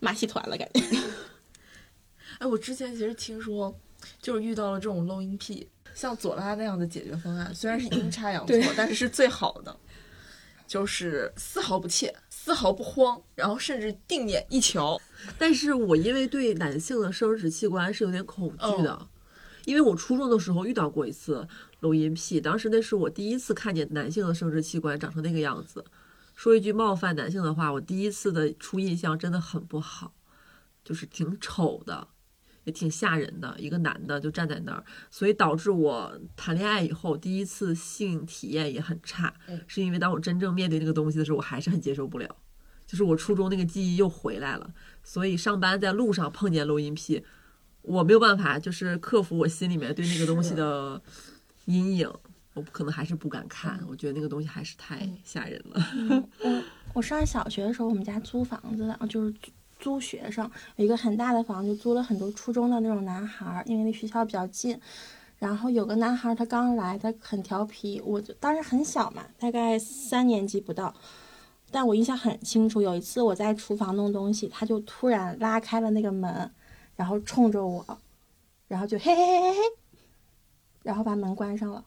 [0.00, 0.80] 马戏团了感觉。
[2.38, 3.74] 哎，我之前其实听说，
[4.20, 9.76] 就是遇到了这种漏音癖，像左拉那样的解决方案，虽然是阴差阳错，但是是最好的。
[10.66, 15.00] 就是丝毫不怯，丝毫不慌，然后甚至定眼一瞧，
[15.38, 19.08] 但是我因为对男性的生殖器官是有点恐惧的，
[19.64, 21.48] 因为我初中的时候遇到过一次
[21.80, 25.82] 漏音癖，当时那是我第一次看见男性的生殖器官长成那个样子。
[26.34, 30.12] 说一句冒犯男性的话，我第一次的初印象真的很不好，
[30.84, 32.08] 就是挺丑的，
[32.68, 33.54] 也挺吓人的。
[33.58, 39.32] 一个男的就站在那儿，所以导致我谈恋爱以后第一次性体验也很差，
[39.66, 42.36] 是因为当我真正面对那个东西的时候，我还是很接受不了。
[42.86, 44.70] 就是我初中那个记忆又回来了，
[45.02, 47.24] 所以上班在路上碰见录音癖，
[47.80, 51.00] 我没有办法，就是克服我心里面对那个东西的
[51.64, 52.10] 阴影。
[52.54, 56.28] 我可能还是不敢看，我觉得那个东西还是太吓人了。
[56.40, 56.62] 我
[56.94, 59.32] 我上小学的时候，我们家租房子的，就是
[59.78, 64.78] 租租学生，有一个很大的房子，租了很多初中的那种男孩儿，因为离学校比较近。
[65.38, 70.92] 然后有个男孩儿他刚来，他很调皮，我就当时很小嘛，大概三年级不到，
[71.70, 72.82] 但我印象很清楚。
[72.82, 76.50] 有一次我在厨房弄东西，他就突然拉开了那个门，
[76.96, 77.98] 然后冲着我，
[78.66, 79.62] 然后就嘿嘿嘿嘿嘿，
[80.82, 81.84] 然后把门关上了。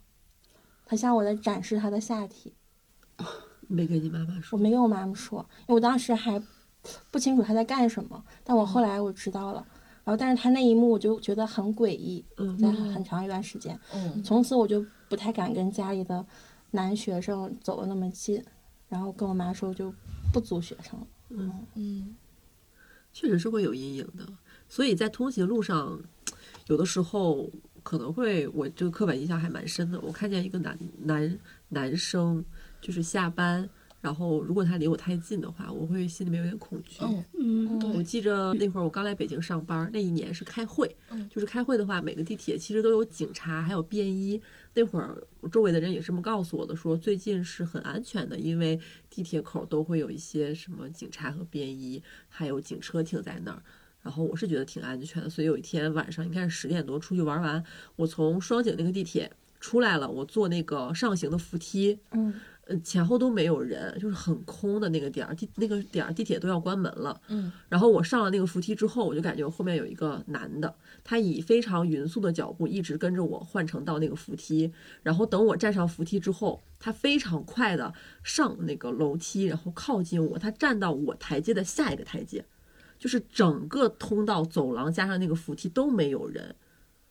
[0.86, 2.54] 他向我在展示他的下体，
[3.67, 6.41] 没跟你妈妈说，我没跟我妈妈说，因为我当时还
[7.10, 8.24] 不清楚他在干什么。
[8.44, 9.65] 但我后来我知道了，
[10.04, 16.26] 然后但是他那一幕我就觉得很诡异，嗯在很长一段时间，嗯，从此我就不太敢跟家里的
[16.72, 18.44] 男学生走的那么近，
[18.89, 19.94] 然后跟我妈说就
[20.34, 21.08] 不租学生了。
[21.30, 22.15] 嗯嗯，
[23.13, 24.26] 确实是会有阴影的。
[24.67, 26.00] 所以在通行路上，
[26.67, 27.50] 有的时候
[27.84, 30.00] 可能会，我这个刻板印象还蛮深的。
[30.02, 31.39] 我看见一个男男
[31.70, 32.44] 男生，
[32.80, 33.70] 就是下班，
[34.02, 36.98] 然后如果他离我太近的话，我会心里面有点恐惧。
[37.02, 37.24] 嗯
[37.80, 44.42] 嗯，我记着那会儿我刚来北京上班，那一年是开会，嗯就是开会的话，每个地铁其实都有警察，还有便衣。
[44.74, 53.62] 那会儿我周围的人也是这么告诉我的，说最近是很安全的，因为地铁口都会有一些什么警察和便衣，还有警车停在那儿。
[54.02, 57.64] 然后我是觉得挺安全的，所以有一天晚上应该是十点多出去玩完，
[57.98, 62.34] 我从双井那个地铁出来了，我坐那个上行的扶梯，嗯
[62.72, 67.20] 呃，前后都没有人，就是很空的那个点儿，地那个点儿地铁都要关门了。
[67.28, 74.72] 嗯，然后我上了那个扶梯之后，我就感觉后面有一个男的，他以非常匀速的脚步一直跟着我换乘到那个扶梯。
[75.04, 82.46] 然后等我站上扶梯之后，他非常快的上那个楼梯，然后靠近我，他站到我台阶的下一个台阶，
[82.98, 86.56] 就是整个通道走廊加上那个扶梯都没有人。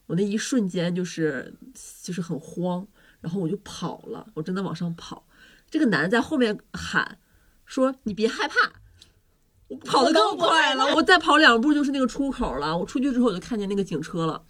[0.06, 1.54] 我那一瞬间就是
[2.02, 2.86] 就是很慌，
[3.20, 5.24] 然后我就跑了，我真的往上跑。
[5.70, 7.18] 这个男的在后面喊
[7.64, 8.56] 说：“你别害怕。”
[9.68, 12.76] 我跑得更快了，我再跑两步就是那个出口了。
[12.76, 14.42] 我出去之后我就看见那个警车了，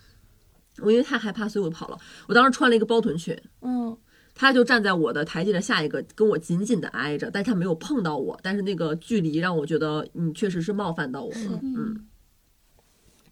[0.79, 1.99] 我因为太害怕，所以我跑了。
[2.27, 3.95] 我当时穿了一个包臀裙，嗯
[4.35, 12.07] 他就站在我的台阶的下一个，跟我紧紧的挨着，但是他没有碰到我，但是那个距离让我觉得，嗯，确实是冒犯到我了，嗯，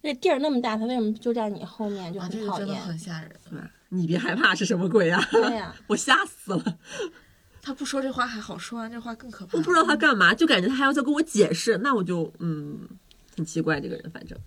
[0.01, 2.81] 那地儿那么大，他为什么就在你后面，就啊，很这个真的讨厌？
[2.83, 3.31] 很吓人。
[3.49, 3.67] 对吧？
[3.89, 5.19] 你别害怕是什么鬼啊？
[5.31, 6.77] 对呀、 我吓死了，
[7.61, 9.57] 他不说这话还好，说完这话更可怕。
[9.57, 12.79] 我不知道他干嘛，就感觉他还要再跟我解释，那我就嗯，
[13.35, 14.37] 挺奇怪这个人，反正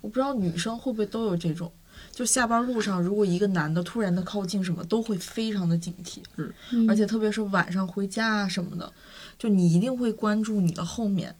[0.00, 1.72] 我不知道女生会不会都有这种，
[2.10, 6.18] 就下班路上，如果一个男的突然的靠近什么，都会非常的警惕。
[6.36, 8.92] 嗯而且特别是晚上回家啊什么的，
[9.38, 11.34] 就你一定会关注你的后面，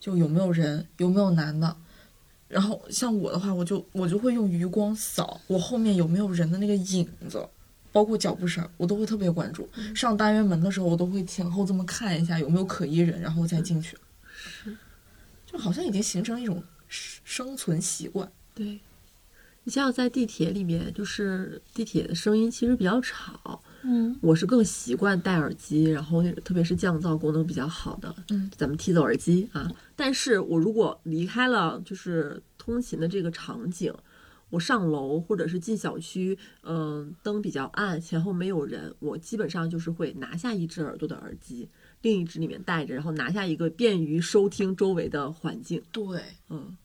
[0.00, 1.76] 就有没有人，有没有男的。
[2.48, 7.48] 然后像我的话，我就我就会用余光扫我后面有没有人的那个影子，
[7.92, 9.68] 包括脚步声，我都会特别关注。
[9.94, 13.96] 上单元门的时候，我都会前后这么看一下有没有可疑人，然后再进去。
[14.34, 14.76] 是
[15.46, 18.30] 就好像已经形成一种生存习惯。
[18.54, 18.80] 对。
[19.64, 29.70] 你像在地铁里面，就是地铁的声音其实比较吵，嗯我是更习惯戴耳机，然后那个特别是降噪功能比较好的，嗯，咱们提走耳机啊。
[29.94, 33.94] 但是我如果离开了就是通勤的这个场景，
[34.52, 41.70] 我上楼或者是进小区，嗯、灯比较暗，前后没有人，我基本上就是会拿下一只耳朵的耳机，
[42.02, 45.82] 另一只里面戴着，然后拿下一个便于收听周围的环境。
[45.90, 46.76] 对，嗯，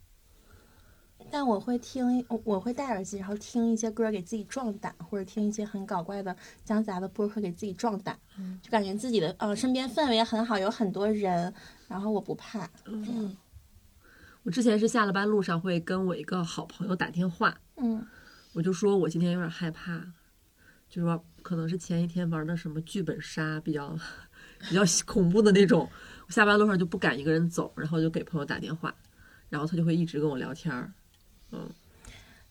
[1.29, 8.17] 但我会听，我我会戴耳机，然后听一些歌给自己壮胆，或者听一些很搞怪的讲杂的播客给自己壮胆，
[8.61, 11.53] 就感觉自己的呃身边氛围很好，有很多人，
[11.89, 12.69] 然后我不怕。
[12.85, 13.35] 嗯
[14.47, 18.01] 我之前是下了班路上会跟我一个好朋友打电话，嗯
[18.53, 19.97] 我就说我今天有点害怕，
[20.89, 23.93] 就是说可能是前一天玩的什么剧本杀比较
[24.69, 25.89] 比较恐怖的那种，
[26.25, 28.95] 我下班路上就不敢一个人走，然后就给朋友打电话，
[29.49, 30.93] 然后他就会一直跟我聊天儿。
[31.51, 31.69] 嗯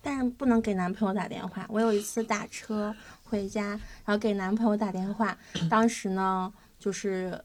[0.02, 1.64] 但是不能给男朋友打电话。
[1.70, 5.38] 我有一次打车回家，然后给男朋友打电话，
[5.70, 6.52] 当时呢。
[6.78, 7.42] 就是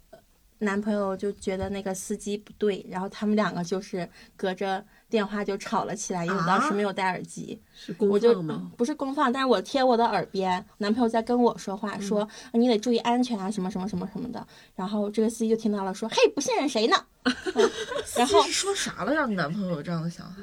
[0.61, 8.71] 男朋友就觉得那个司机不对，然后他们两个就是隔着电话就吵了起来，因为我当时没有戴耳机，是公我就放吗？
[8.77, 14.45] 不是公放，但是我贴我的耳边，男朋友在跟我说话，说你得注意安全啊，什么什么什么什么的。
[14.75, 16.95] 然后这个司机就听到了，说嘿，不信任谁呢？
[17.25, 17.69] 嗯
[18.17, 20.41] 然后说啥了，让你男朋友有这样的想法？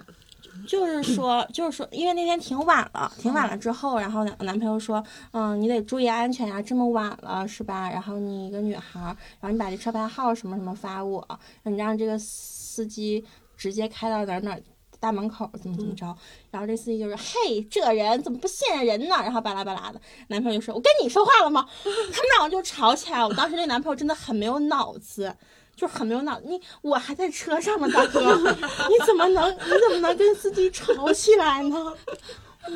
[0.66, 7.90] 就是说，就是说，因为那天挺晚了，挺晚了之后，然后男男朋友说，嗯，你得注意安全呀、这么晚了是吧？
[7.90, 11.27] 然后你一个女孩儿，然后你把这车牌号什么什么发我，
[11.64, 13.25] 你让这个司机
[13.57, 14.62] 直接开到哪儿哪儿
[15.01, 16.16] 大门口，怎么怎么着？
[16.51, 19.16] 然后这司机就说，嘿，这人怎么不信任人呢？
[19.21, 21.66] 然后巴拉巴拉的，男朋友就说，我跟你说话了吗？
[21.85, 23.29] 他们两个就吵起来了。
[23.29, 25.35] 我当时那男朋友真的很没有脑子。
[25.79, 28.21] 就很没有脑子，你我还在车上呢，大哥，
[28.91, 31.95] 你怎么能你怎么能跟司机吵起来呢？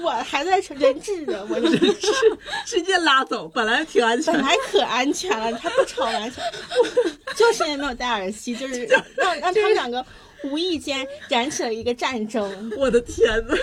[0.02, 2.08] 我还在车，人质啊，我人质，
[2.64, 4.42] 直接拉走，本来挺安全本。
[4.42, 6.42] 来可安全了，他不吵完全，
[7.36, 10.02] 就是因为没有戴耳机，就是让让让他们两个
[10.44, 12.72] 无意间燃起了一个战争。
[12.78, 13.54] 我的天呐，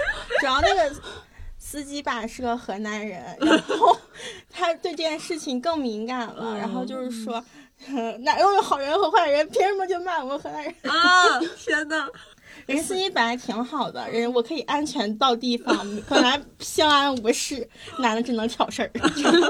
[0.42, 0.96] 主要那个
[1.58, 3.98] 司机吧是个河南人，然后
[4.52, 7.46] 他对这件事情更敏感了，然后就是说，嗯
[8.20, 10.74] 哪有好人和坏人，凭什么就骂我们河南人？
[10.84, 11.40] 啊！
[11.58, 12.08] 天呐，
[12.68, 15.76] 人家司机本来挺好的，人我可以安全到地方，
[16.10, 17.68] 本来相安无事，
[18.00, 18.92] 男的只能挑事儿，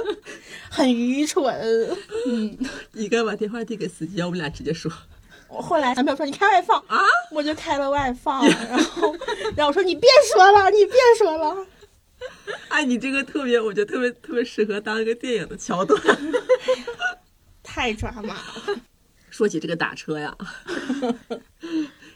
[0.69, 1.53] 很愚蠢。
[2.27, 2.57] 嗯
[2.93, 4.91] 你该把电话递给司机，我们俩直接说。
[5.47, 6.99] 我后来男朋友说你开外放啊，
[7.31, 9.15] 我就开了外放，然后
[9.55, 11.65] 然后我说你别说了，你别说了。
[12.67, 15.99] 哎，你这个特别，我觉得特别特别适合当一个电影的桥段。
[17.69, 18.82] 太抓马了，
[19.29, 20.36] 说起这个打车呀，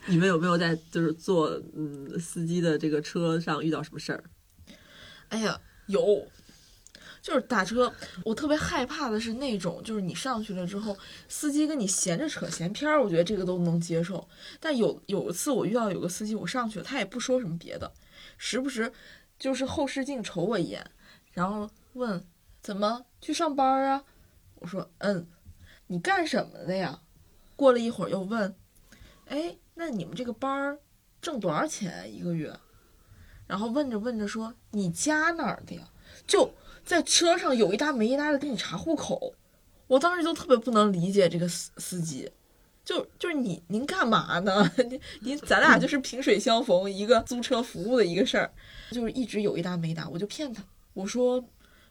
[0.07, 4.23] 你们有没有在就是坐嗯司机的这个车上遇到什么事儿？
[5.29, 6.27] 哎呀，有，
[7.21, 7.93] 就是打车，
[8.25, 10.97] 我特别害怕的是那种，就是你上去了之后，
[11.29, 14.27] 司机跟你闲着扯闲篇儿，我觉得这个都能接受。
[14.59, 17.93] 但有有一次我遇到有个司机，我上去了，他也不说什么别的，
[18.39, 18.91] 时不时
[19.37, 20.83] 就是后视镜瞅我一眼，
[21.31, 22.21] 然后问
[22.59, 24.03] 怎么去上班啊？
[24.55, 25.27] 我说嗯，
[25.87, 27.01] 你干什么的呀？
[27.55, 28.55] 过了一会儿又问，
[29.27, 30.79] 哎，那你们这个班儿
[31.21, 32.53] 挣多少钱一个月？
[33.45, 35.89] 然后问着问着说：“你家哪儿的呀？”
[36.25, 36.53] 就
[36.85, 39.35] 在车上有一搭没一搭的给你查户口，
[39.87, 42.31] 我当时就特别不能理解这个司司机，
[42.83, 44.71] 就就是你您干嘛呢？
[44.89, 48.51] 您您咱俩就是萍水相逢，一个租车服务的一个事儿，
[48.91, 51.43] 就是一直有一搭没搭，我就骗他，我说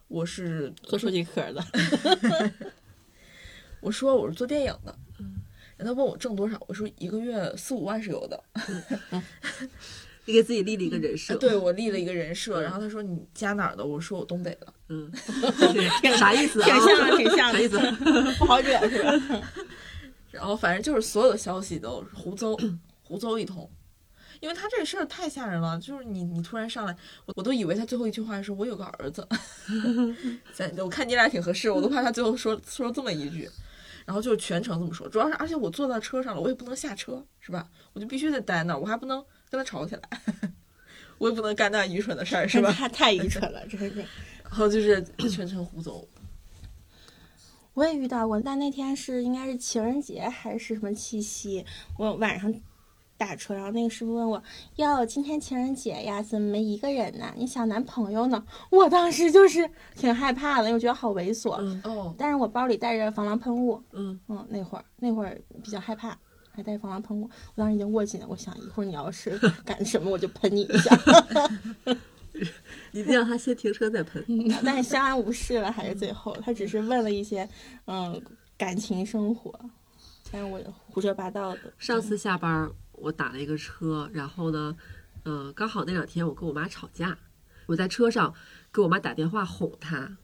[0.09, 1.63] 我是做手机壳的，
[3.83, 4.97] 我说我是做电影的，
[5.77, 8.43] 然后他问我挣多少，我说一个月四五万是有的，
[10.25, 13.85] 你给自己立了一个人设，对我立了一个人设，然后他说你家哪儿的？
[13.85, 14.73] 我说我东北的。
[14.89, 15.11] 嗯，
[16.17, 16.67] 啥意思啊？
[16.67, 17.79] 挺像的，挺像啥意思？
[18.39, 19.43] 不好惹是吧？
[20.31, 22.57] 然后反正就是所有的消息都胡诌
[23.03, 23.69] 胡诌一通，
[24.41, 29.27] 因为他这个事儿太吓人了，就是你你突然上来，我我都以为他最后一句话是我有个儿子，
[30.55, 33.51] 咱我看你俩挺合适，我都怕他最后说说这么一句，
[34.07, 37.69] 然后就全程这么说，主要是而且我坐在车上了，我也不能下车是吧？
[37.93, 40.03] 我就必须得待那儿，我还不能跟他吵起来，
[41.19, 42.73] 我也不能干那愚蠢的事儿是吧？
[42.73, 44.05] 太 太愚蠢了，真是。
[44.45, 46.05] 然后就是全程胡诌，
[47.73, 51.65] 我也遇到过，但那天是应该是情人节还是什么七夕，
[51.99, 52.53] 我晚上
[53.25, 54.43] 打车，然后那个师傅问我，
[54.77, 57.33] 哟，今天情人节呀，怎么没一个人呢？
[57.37, 58.45] 你想男朋友呢？
[58.69, 61.55] 我当时就是挺害怕的，因为我觉得好猥琐。
[61.61, 66.19] 嗯哦，但是我包里带着防狼喷雾，嗯，嗯，那会儿那会儿比较害怕，
[66.51, 70.99] 还带防狼喷雾，我当时已经握紧了，我想一会儿你要是 干什么，我就喷你一下。
[72.91, 74.25] 一定要他先停车再喷。
[74.65, 77.49] 但是相安无事了，还是最后，他只是问了一些
[77.87, 78.21] 嗯
[78.59, 79.55] 感情生活，
[80.33, 81.61] 但是我胡说八道的。
[81.79, 84.77] 上次下班儿我打了一个车，然后呢，
[85.25, 87.19] 嗯、刚好那两天我跟我妈吵架，
[87.67, 88.33] 我在车上
[88.73, 90.17] 给我妈打电话哄她，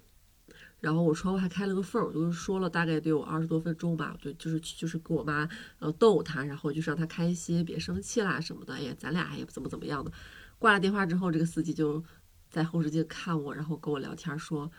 [0.80, 5.48] 然后我窗户还开了个缝，我就是说了大概得有二十多分钟吧，我就就是就是跟我妈
[5.81, 10.12] 呃逗她，然后就是让她开心，别生气啦什么的，哎呀，咱俩也不怎么怎么样的。
[10.58, 12.02] 挂了电话之后，这个司机就
[12.48, 14.70] 在后视镜看我，然后跟我聊天说，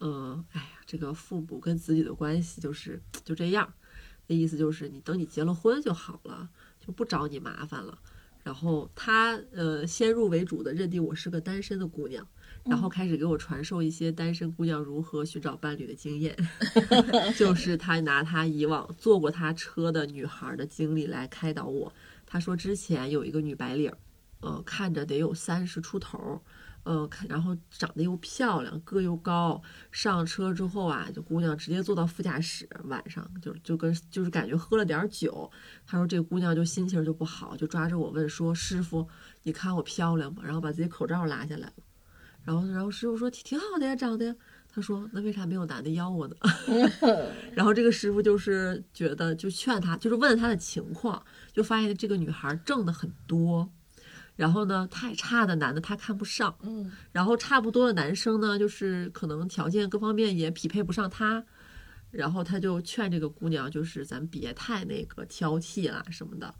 [0.00, 3.72] 嗯，哎呀，这个父母跟子女的关系就是就这样，
[4.26, 6.48] 那意思就是你等你结了婚就好了，
[6.88, 7.98] 就不找你麻烦了。
[8.42, 12.26] 然后他呃先入为主的认定我是个单身的姑娘，
[12.64, 16.34] 然后开始给我传授一些单身姑娘如何寻找伴侣的经验，
[17.36, 21.92] 就是他拿他以往坐过他车的女孩的经历来开导我。
[22.24, 23.98] 他说之前有一个女白领儿，
[24.40, 26.40] 呃，看着得有三十出头，
[26.90, 29.60] 嗯，看然后长得又漂亮，个又高。
[29.92, 35.50] 上车之后啊，这姑娘直接坐到副驾驶，晚上就就跟就是感觉喝了点酒。
[35.86, 39.06] 她说这姑娘就心情就不好，就抓着我问说：“师傅，
[39.42, 41.72] 你看我漂亮吗？”然后把自己口罩拉下来了。
[42.42, 44.34] 然后然后师傅说：“挺好的呀，长得呀。”
[44.72, 46.36] 他说：“那为啥没有男的要我呢？”
[47.52, 51.22] 然后这个师傅就是觉得就劝他，就是问他的情况，
[51.52, 53.70] 就发现这个女孩挣的很多。
[54.38, 61.44] 然后呢，太差的男的他看不上，嗯，然后差不多的男生呢，就是可能条件各方面也匹配不上他，
[62.12, 66.54] 然后他就劝这个姑娘，就是咱别太那个挑剔啦什么的。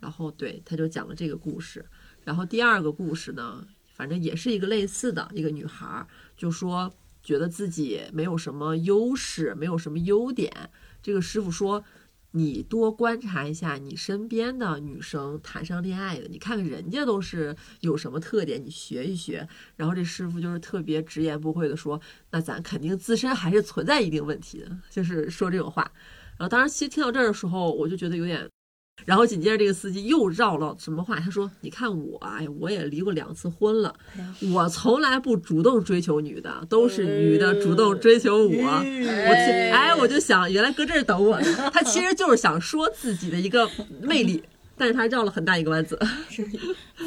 [0.00, 1.86] 然后对，他就讲了这个故事。
[2.24, 3.64] 然后第二个故事呢，
[3.94, 6.04] 反正也是一个类似的一个女孩，
[6.36, 10.52] 就说觉得自己没有什么优势，没有什么优点。
[11.00, 11.84] 这个师傅说。
[12.32, 19.48] 你多观察一下你身边的女生谈上恋爱的，你看看人家都是有什么特点，你学一学。
[19.76, 22.00] 然后这师傅就是特别直言不讳的说，
[22.30, 25.82] 那咱肯定自身还是存在一定问题的，就是说这种话。
[26.38, 28.48] 然后当时其实听到这儿的时候，我就觉得有点。
[29.04, 31.18] 然后紧接着这个司机又绕了什么话？
[31.18, 33.94] 他说：“你看我，哎，我也离过两次婚了，
[34.52, 38.46] 我从来不主动追求女的，都是女的主动追求我。
[38.46, 39.08] 我听，
[39.72, 41.70] 哎，我就想，原来搁这儿等我呢。
[41.72, 43.68] 他其实就是想说自己的一个
[44.00, 44.42] 魅力，
[44.76, 45.98] 但是他绕了很大一个弯子，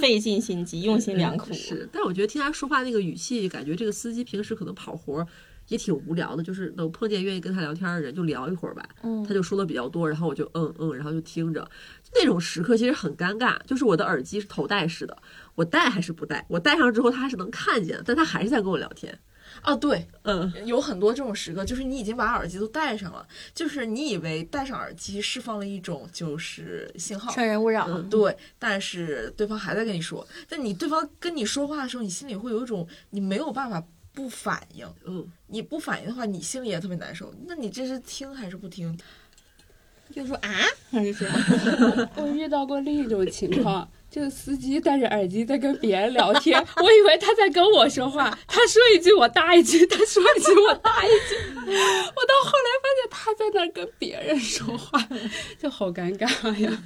[0.01, 1.51] 费尽心机，用心良苦。
[1.53, 5.25] 是，但是我觉得听他说话那个语气，感觉这个司机平时可能跑活。
[5.70, 8.84] 也挺无聊的，就是能碰见愿意跟他聊天的人就聊一会儿吧。
[9.01, 11.68] 嗯，他就说的比较多，然后我就嗯嗯，然后就听着。
[12.16, 15.18] 那种时刻其实很尴尬，就是我的耳机是头戴式的，
[15.55, 16.45] 我戴还是不戴？
[16.47, 19.18] 我戴上之后他还是能看见，但他还是在跟我聊天。
[19.61, 27.88] 啊，对，嗯，有很多这种时刻，就是你已经把耳机都戴上了，就是你以为戴上耳机释放了一种就是信号，趁人勿扰。
[28.03, 33.84] 对，但是对方还在跟你说，但你对方跟你说话的时候，你心里会有一种你没有办法。
[34.14, 37.34] 不反应，嗯，你不反应的话，你心里也特别难受。
[37.47, 38.97] 那你这是听还是不听？
[40.14, 40.49] 就说啊，
[40.91, 41.26] 还是
[42.16, 55.03] 我遇到过另一种情况，就是司机戴着耳机在跟别人聊天， 我以为他在跟我说话，他说一句我答一句，他说一句我答一句，我到后来发现他在那跟别人说话，
[55.57, 56.84] 就好尴尬呀。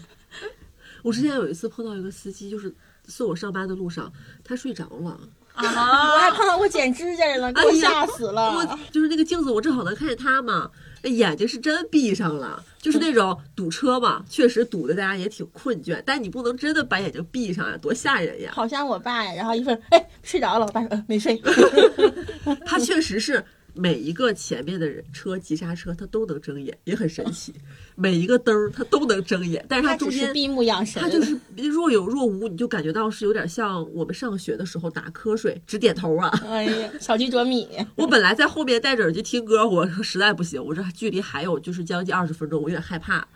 [1.04, 2.74] 我之前有一次碰到一个司机，就是
[3.08, 4.14] 送我上班的路上，
[4.44, 5.20] 他睡着了。
[5.66, 6.14] 啊！
[6.16, 8.54] 我还碰到过剪指甲的呢，给我吓死了。
[8.54, 10.70] 我就是那个镜子，我正好能看见他嘛，
[11.04, 18.52] 眼睛是真闭上了，就是那种堵车嘛， 确实堵的大家也挺困倦，但你不能真的把眼睛闭上呀，多吓人呀！
[18.54, 21.42] 好像我爸呀，然后一会儿哎睡着了，我爸说没睡。
[22.66, 23.44] 他确实是。
[23.78, 27.54] 每一个前面的人车急刹车，他都能睁眼，也很神奇。
[27.96, 36.30] 每一个灯儿，他都能睁眼，但是他中间闭目养神，他就是若有若无，你就感觉到是有点像我们上学的时候打瞌睡，只点头啊。
[36.46, 37.68] 哎呀，小鸡啄米。
[37.96, 43.28] 我本来在后面戴着耳机听歌，我说实在不行，我这距离还有就是将近二十分钟，我有点害怕。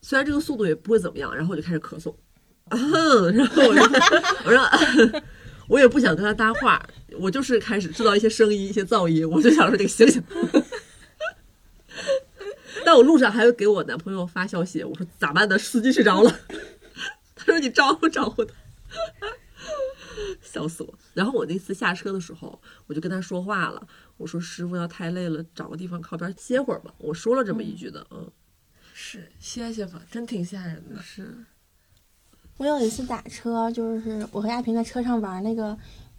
[0.00, 2.14] 虽然这个速度也不会怎么样，然后我就开始咳嗽，
[3.32, 3.88] 然后我说，
[4.44, 5.22] 我说。
[5.68, 6.82] 我也不想跟他搭话，
[7.18, 10.22] 我就是开始制造一些声音、一些噪音，我就想说这个醒醒。
[12.84, 15.58] 但我路上还会给我男朋友发消息，我说咋办呢？
[15.58, 16.40] 司机睡着了。
[17.34, 18.54] 他说你招呼招呼他，
[20.40, 20.98] 笑死我。
[21.14, 23.86] 然后我那次下车的时候，我就跟他说话了，
[24.16, 26.94] 我说师傅要太累了，找个地方靠边歇会儿吧。
[26.98, 28.30] 我说了这么一句的，嗯，
[28.94, 31.34] 是歇歇吧，真挺吓人的，是。
[32.56, 35.76] 我有一次打车，就是我和亚萍在车上玩那个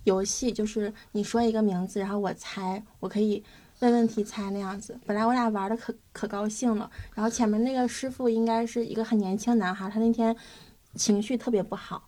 [0.10, 3.43] 游戏，就是你说一个名字，然后我猜，我可以
[3.80, 4.99] 问问题猜那样子。
[5.05, 10.36] 本来我俩玩的可可高兴了，然后前面那个师傅应该是一个很年轻男孩，他那天
[10.95, 12.03] 情绪特别不好，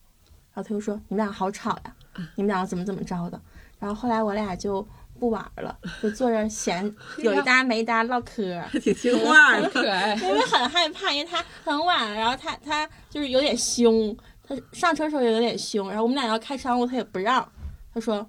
[0.54, 1.96] 然后他就说你们俩好吵呀，
[2.36, 3.40] 你们俩怎么怎么着的。
[3.80, 4.86] 然后后来我俩就
[5.20, 6.84] 不玩了，就坐着闲
[7.20, 10.16] 有一搭没一搭唠嗑，挺听话的， 可爱。
[10.22, 12.90] 因为很害怕，因为他很晚，然后他他。
[13.12, 14.16] 就是有点凶，
[14.48, 17.46] 他上车时候也有点凶，然后我们俩要开窗户，他也不让，
[17.94, 18.26] 他说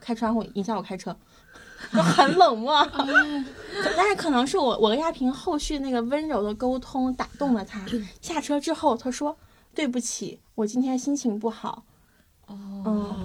[0.00, 1.16] 开窗户影响我开车，
[1.92, 2.86] 就很冷漠。
[3.96, 7.80] 但是可能是我我跟亚萍后续那个温柔的沟通打动了他，
[8.20, 9.36] 下车之后他说
[9.74, 11.84] 对不起，我今天心情不好。
[12.46, 13.16] 哦。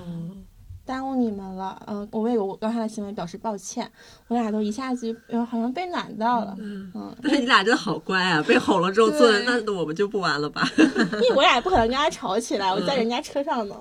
[0.85, 3.91] 耽误你们了，嗯，我为我刚才的行为表示抱歉。
[4.27, 7.15] 我俩都一下子就好像被暖到了，嗯。
[7.21, 8.41] 但是你俩真的好乖啊！
[8.41, 10.67] 被吼了之后坐在那，我们就不玩了吧？
[11.21, 13.75] 因为我俩也不可能跟他吵起来，我在人家车上呢。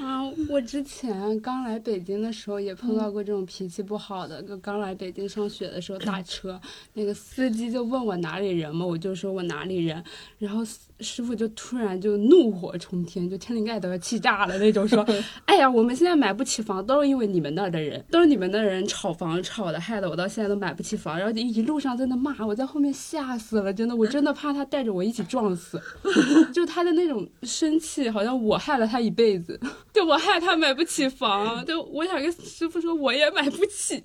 [0.00, 4.42] 啊，我之前刚来北京的时候也碰到过这种脾气不好的。
[4.42, 6.58] 就刚来北京上学的时候打车，
[6.94, 10.02] 那个司机就问我哪里人嘛，我就说我哪里人，
[10.38, 10.62] 然后
[11.00, 15.06] 师傅就突然就怒火冲天，就天灵盖都要气炸了那种，说：
[15.46, 25.80] “哎呀，我们现在买不起房，都是因为你们那儿的人，都是你们那儿人炒房炒的，害得我到现在都买不起房。”然后就一路上在那骂，我在后面吓死了，真的，我真的怕他带着我一起撞死。
[26.52, 29.58] 就他的那种生气，好像我害了他一辈子，
[29.92, 34.00] 就我害他买不起房，就我想跟师傅说我也买不起，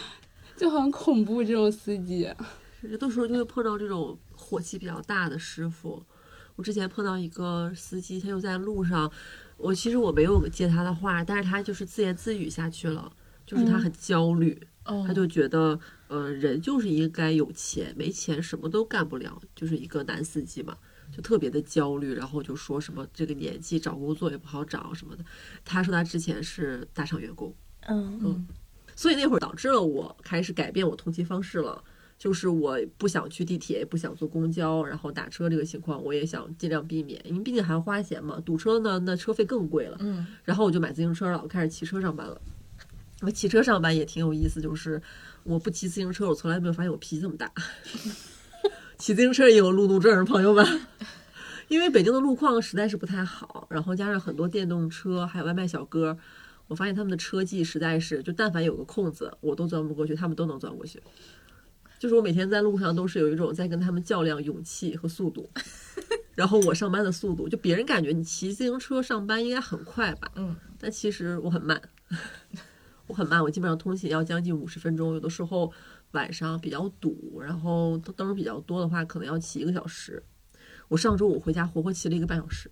[0.56, 2.28] 就很恐怖这种司机。
[2.82, 6.02] 有的时候就会碰到这种火气比较大的师傅。
[6.56, 9.10] 我之前碰到一个司机，他就在路上，
[9.56, 13.10] 我其实我没有接他的话，但是他就是自言自语下去了，
[13.44, 15.78] 就是他很焦虑，嗯他就觉得，
[16.08, 20.76] 呃，人就是应该有钱，没钱什么都干不了，就是一个男司机嘛，
[21.10, 25.24] 就特别的焦虑，然后就说什么这个年纪找工作也不好找什么的。
[25.64, 27.52] 他说他之前是大厂员工，
[27.88, 28.46] 嗯
[28.96, 31.82] 所以那会儿导致了我开始改变我通勤方式了。
[32.24, 38.40] 就是我不想去地铁，也不想坐公交，然后打车这个情况我也想尽量避免，因为毕竟还要花钱嘛。
[38.46, 39.98] 堵车呢，那车费更贵了。
[40.00, 42.40] 嗯，然后我就买自行车了，我开始骑车上班了。
[43.20, 45.02] 我骑车上班也挺有意思，就是
[45.42, 47.52] 我不骑自行车，我从来没有发现我脾气这么大。
[48.96, 50.66] 骑自行车也有路怒症，朋友们。
[51.68, 56.16] 因为北京的路况实在是不太好，然后加上很多电动车，还有外卖小哥，
[56.68, 61.02] 我发现他们的车技实在是，就但凡有个空子，我都钻不过去，他们都能钻过去。
[62.04, 65.48] 就是我每天在路上都是有一种在跟他们较量勇气和速度，
[66.36, 71.80] 然后我上班的速度，就别人感觉你骑自行车上班应该很快吧，嗯，但其实我很慢，
[73.08, 75.72] 我很慢，我基本上通勤要将近五十分钟，有的时候
[76.10, 80.22] 晚上比较堵，然后灯比较多的话，可能要骑一个小时。
[80.88, 82.70] 我上周五回家活活骑了一个半小时，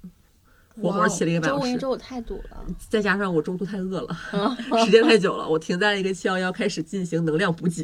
[0.81, 1.77] 活活骑了一个半小时。
[1.79, 4.17] 周五太堵了，再加上我中途太饿了，
[4.85, 7.83] 时间太久了，我停在了一个七幺幺，开始进行能量补给。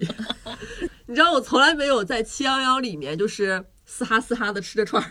[1.06, 5.10] 你知道我从来没有在七幺幺里面就是嘶哈嘶哈的吃着串儿。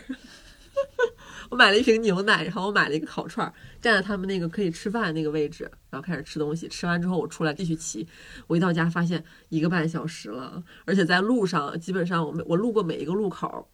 [1.50, 6.68] 我买了一瓶牛奶，然后我买了一个烤串儿，站在他们那个可以吃饭的那个位置，然后开始吃东西。
[6.68, 8.06] 吃完之后，我出来继续骑。
[8.46, 13.68] 我一到家发现一个半小时了，而且在路上，基本上我们我路过每一个路口，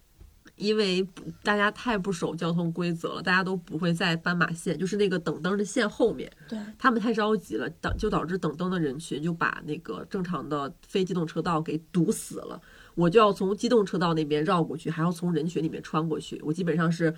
[0.57, 1.07] 因为
[1.43, 12.61] 大家太不守交通规则了，大家都不会在斑马线，就是那个等灯的线后面，对，他们太着急了，导就导致等灯的人群就把那个正常的非机动车道给堵死了。
[12.95, 16.41] 我就要从机动车道那边绕过去，还要从人群里面穿过去。
[16.45, 17.13] 我基本上是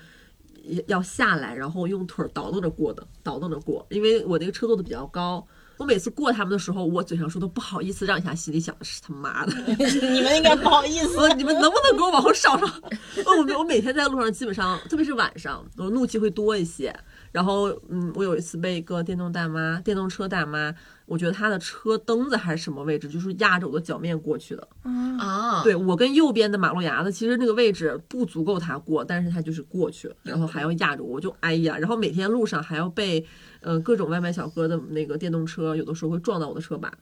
[0.87, 5.47] 要下来，然后用腿儿倒腾着过的，倒腾着过，因为我那个车坐的比较高。
[5.79, 9.53] 我每次过他们的时候，我嘴上说的不好意思让一下，心里想的是他妈的，
[10.13, 11.29] 你们应该不好意思。
[11.35, 12.67] 你们能不能给我往后稍稍？
[13.27, 16.95] 我我每天在路上基本上，特别是晚上，我怒气会多一些。
[17.33, 20.75] 然后，嗯，我有一次被一个电动大妈、电动车大妈，
[21.07, 24.69] 我觉得他的车灯子还是什么位置，就是压着我的脚面过去的。
[24.83, 33.25] 啊，对我跟右边的马路牙子，其实那个位置不足够他过，但是他就是过去了，然后还要压着我，我就哎呀，然后每天路上还要被
[33.61, 36.93] 呃各种外卖小哥的那个电动车，有的时候会撞到我的车把，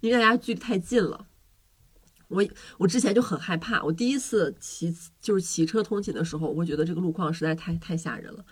[0.00, 1.26] 因为大家距离太近了。
[2.28, 2.44] 我
[2.78, 8.44] 我之前就很害怕，我第一次骑就是骑车通勤的时候，我会觉得这个路况实在太太吓人了。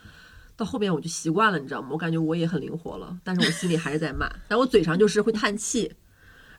[0.57, 1.89] 到后面我就习惯了，你知道吗？
[1.93, 5.93] 我感觉我也很灵活了，但是我心里还是在骂，但我嘴上就是会叹气。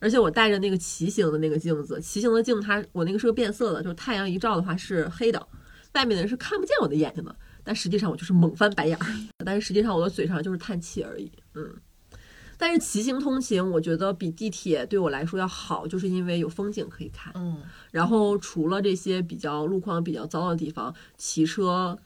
[0.01, 5.47] 而且我带着那个骑行的那个镜子，骑行的镜子它我那个是个变色的，就是太阳一照的话是黑的，
[5.93, 7.33] 外面的人是看不见我的眼睛的。
[7.63, 9.05] 但实际上我就是猛翻白眼儿，
[9.43, 11.31] 但是实际上我的嘴上就是叹气而已。
[11.55, 11.73] 嗯，
[12.57, 17.33] 但是骑行通勤，我觉得比地铁对我来说要好，就是因为有风景可以看。
[17.35, 21.97] 嗯，然后除了这些比较路况比较糟的地方，骑车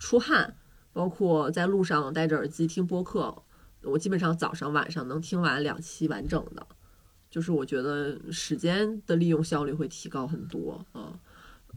[0.00, 0.56] 出汗，
[0.94, 3.42] 包括在路上戴着耳机听播客，
[3.82, 6.66] 我基本上早上晚上能听完两期完整的，
[7.28, 11.20] 就是我觉得时间的利用效率会提高很多啊。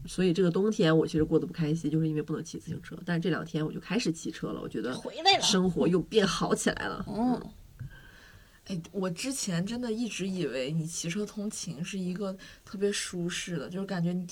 [0.06, 2.96] 所以这个冬天我其实过得不开心，就是因为不能骑自行车。
[3.04, 7.04] 但是这两天我就开始骑车了，我觉得回来了，生活又变好起来了。
[7.08, 7.42] 嗯，
[8.66, 14.24] 哎，我之前真的一直以为你骑车通勤是一个特别舒适的，就是感觉你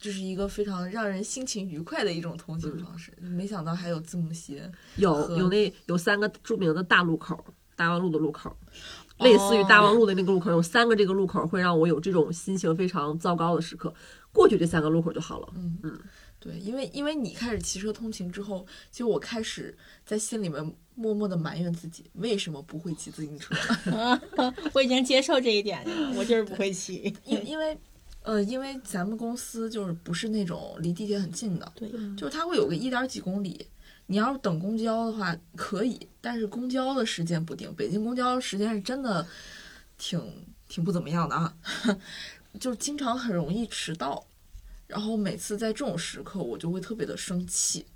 [0.00, 4.70] 这是一个非常让人心情愉快的一种通行方式，没想到还有这么些。
[4.96, 7.44] 有有那有三个著名的大路口，
[7.76, 8.56] 大望路的路口，
[9.18, 13.92] 类似于大望路的那个路口，有三个这个路口会让我有这种心情非常糟糕的时刻，
[14.32, 15.48] 过去这三个路口就好了。
[15.54, 16.00] 嗯嗯，
[16.38, 19.76] 对，因为因为你开始骑车通勤之后，其实我开始
[20.06, 23.54] 在心里面默默的埋怨自己，为什么不会骑自行车？
[24.72, 27.14] 我已经接受这一点了，我就是不会骑。
[27.24, 27.78] 因因为，
[28.22, 33.66] 呃，因为咱们公司就是不是那种离地铁很近的，对，就是它会有个一点几公里。
[34.06, 39.26] 你要是等公交的话可以，但是公交的时间不定，北京公交时间是真的
[39.96, 40.20] 挺
[40.68, 41.56] 挺不怎么样的啊，
[42.58, 44.26] 就是经常很容易迟到。
[44.88, 47.86] 然后每次在这种时刻，我就会特别的生气，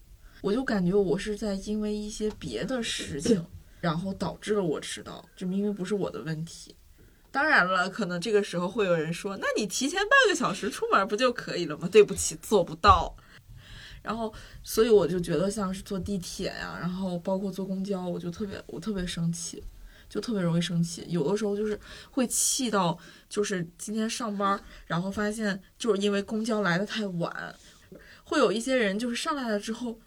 [0.41, 3.45] 我就感觉我是在因为一些别的事情，
[3.81, 6.77] 然后导致了我迟到，这明明不是我的问题。
[7.35, 11.89] 当然了，可能这个时候会有人说，那你提前半个小时出门不就可以了吗？
[11.91, 13.13] 对不起，做不到。
[14.03, 14.33] 然后，
[14.63, 19.61] 所以我就觉得像是坐地铁呀，然后包括坐公交，我就特别我特别生气，
[20.09, 21.05] 就特别容易生气。
[21.09, 21.77] 有的时候就是
[22.13, 22.97] 会气到，
[23.29, 27.53] 就是今天上班，然后发现就是因为公交来的太晚，
[28.23, 29.99] 会有一些人就是上来了之后，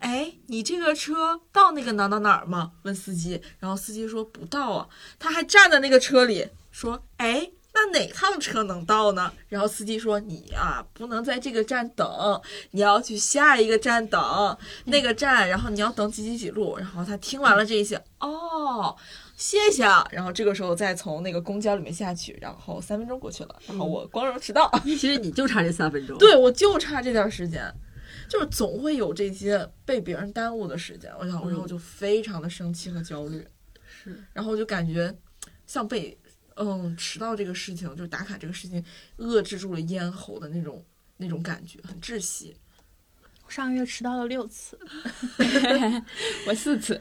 [0.00, 2.72] 哎，你这个车到那个哪哪哪儿吗？
[2.82, 4.88] 问司机，然后司机说不到啊，
[5.20, 7.50] 他还站在那个车里说，哎。
[7.76, 9.32] 那哪趟车能到呢？
[9.48, 18.96] 然后司机说：“你啊，不能在这个站等，你要去下一个站等那个站，然后你要等几几几路。”然后他听完了这些，哦，
[19.36, 19.82] 谢谢。
[20.12, 24.70] 然后这个时候再从那个公交里面下去，然后三分钟过去了，然后我光荣迟到。
[24.84, 27.60] 其实你就差这三分钟，对我就差这点时间，
[28.28, 31.10] 就是总会有这些被别人耽误的时间。
[31.18, 33.44] 我想，然后就非常的生气和焦虑，
[34.04, 35.12] 是，然后我就感觉
[35.66, 36.16] 像被。
[36.56, 38.84] 嗯，迟到这个事情，就是打卡这个事情，
[39.18, 40.84] 遏制住了咽喉的那种
[41.16, 42.56] 那种感觉，很窒息。
[43.46, 44.78] 上个月迟到了六次，
[46.48, 46.98] 我四次，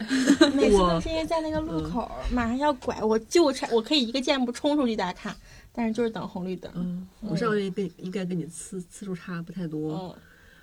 [0.54, 5.36] 每次都是因为在那个路口马上要拐，我就差我可以一个箭步冲出去打卡，
[5.72, 6.72] 但是就是等红绿灯。
[6.76, 9.94] 嗯，我上个月跟应该跟你次次数差不太多。
[9.94, 10.16] 嗯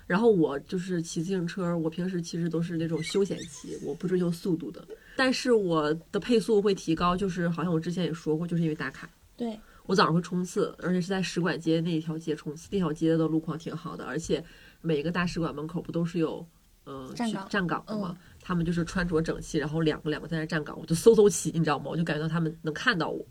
[0.07, 4.85] 然后我就是骑自行车，我平时其实都是那种休闲骑，我不追求速度的。
[5.15, 9.09] 但是我的配速会提高，就是好像我之前也说过，就是因为打卡。
[9.37, 14.43] 对，我早上会冲刺，而且是在使馆街那一条街冲刺，那条街的路况挺好的，而且
[14.81, 16.45] 每个大使馆门口不都是有
[16.83, 18.15] 呃站岗站岗的吗？
[18.39, 21.85] 他们就是穿着整齐，然后两个两个在那站岗，我就嗖嗖起，你知道吗？
[21.89, 23.25] 我就感觉到他们能看到我，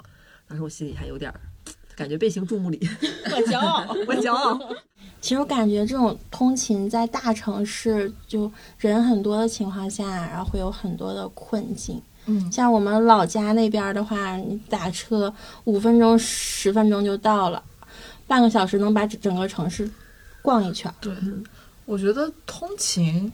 [0.46, 1.32] 当时我心里还有点
[1.96, 2.78] 感觉被行注目礼，
[3.24, 4.58] 我骄傲， 我骄傲。
[5.20, 12.00] 其实我感觉这种通勤在大城市，就人很多的情况下，然后会有很多的困境。
[12.24, 15.32] 嗯，像我们老家那边的话，你打车
[15.64, 17.62] 五分钟、十分钟就到了，
[18.26, 19.90] 半个小时能把整整个城市
[20.40, 20.92] 逛一圈。
[21.00, 21.14] 对，
[21.84, 23.30] 我觉得通勤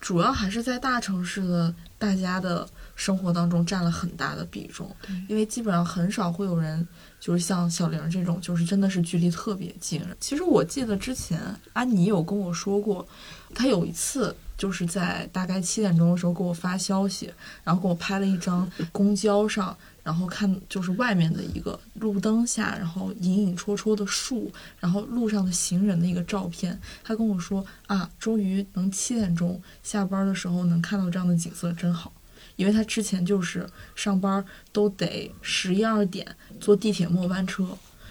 [0.00, 4.88] 主要还是在大城市的大家的生活当中占了很大的比重，
[5.28, 6.86] 因为基本上很少会有人。
[7.20, 10.00] 就是像小玲这种，就是真的是距离特别近。
[10.20, 11.40] 其实我记得之前
[11.72, 13.06] 安妮有跟我说过，
[13.54, 17.32] 她有一次就是在大概七点钟的时候给我发消息，
[17.64, 26.78] 然后给我拍了一张公交上，然后看就是外面的一个路灯下，然后隐隐绰绰的树，然后路上的行人的一个照片。
[27.02, 32.12] 她跟我说啊，终于能七点钟下班的时候能看到这样的景色，真好。
[32.58, 36.26] 因为他之前就是上班都得十一二点
[36.58, 37.64] 坐地铁末班车，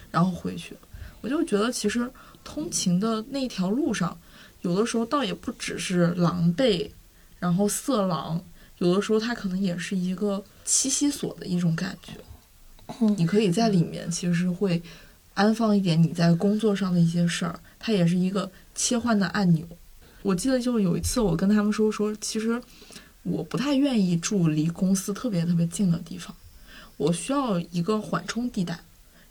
[0.09, 0.73] 然后回去。
[1.19, 2.09] 我就觉得其实
[2.45, 4.17] 通勤的那条路上，
[4.61, 6.89] 有的时候倒也不只是狼狈，
[7.39, 8.41] 然后色狼，
[8.77, 12.13] 有的时候它可能也是一个栖息所的一种感觉。
[13.17, 14.81] 你可以在里面其实会
[15.33, 19.67] 安放一点你在工作上的一些事儿，它也是一个切换的按钮。
[20.21, 22.61] 我记得就有一次我跟他们说说，其实。
[23.29, 26.35] 我不太愿意住离公司特别特别近的地方，
[26.95, 28.79] 我需要一个缓冲地带。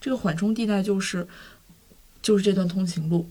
[0.01, 1.26] 这个缓冲地带就是，
[2.20, 3.28] 就是这段通勤路。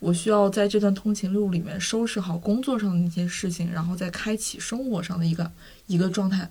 [0.00, 5.50] 我需要在这段通勤路里面收拾好工作上的那些事情，然后再开启生活上的一个
[5.86, 6.50] 一个状态。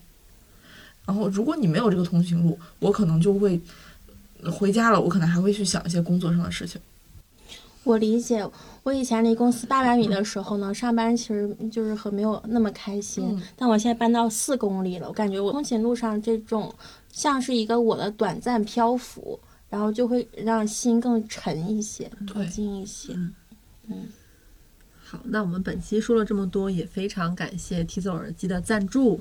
[1.06, 3.60] 然后，如果你没有这个通勤路，我可能就会
[4.46, 6.80] 回家了，我可能还会去想一些工作上的事情。
[7.84, 8.48] 我理解，
[8.84, 13.42] 我以前离公司八百米的时候呢，上班其实就是很没有那么开心。
[13.56, 16.74] 但我现在搬到四公里了，我感觉我通勤路上这种
[17.12, 23.14] 像是一个我的短暂漂浮，然后就会让心更沉一些，平静一些。
[23.88, 24.06] 嗯，
[25.04, 29.20] 好，那我们本期说了这么多，也非常感谢提走耳机的赞助。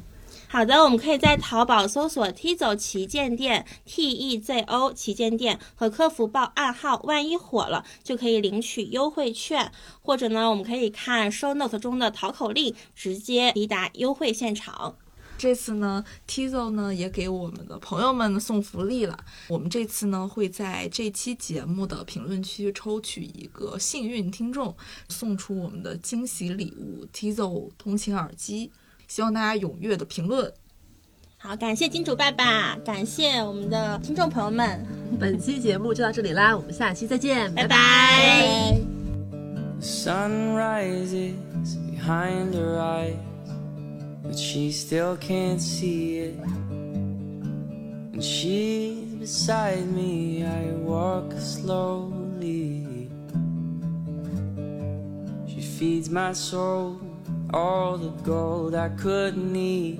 [0.49, 9.70] 好的，我们可以在淘宝搜索 “T 走旗舰店 ”（T E Z O 旗舰店）和客服报暗号，万一火了就可以领取优惠券，
[10.01, 14.97] 或者呢，我们可以看 Show Note 中的淘口令，直接抵达优惠现场。
[15.39, 19.18] 这次呢，Tizo 呢也给我们的朋友们送福利了。
[19.49, 24.76] 我们这次呢会在这期节目的评论区抽取一个幸运听众，
[25.09, 28.70] 送出我们的惊喜礼物 Tizo 通勤耳机。
[29.11, 30.52] 希望大家踊跃的评论。
[31.36, 34.86] 好，感谢金主爸爸，感谢我们的听众朋友们。
[35.18, 38.78] 本期节目就到这里啦，我们下期再见，拜拜。
[55.48, 57.09] she feeds my soul
[57.53, 59.98] all the gold I could need.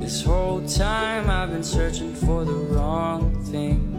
[0.00, 3.94] This whole time I've been searching for the wrong thing.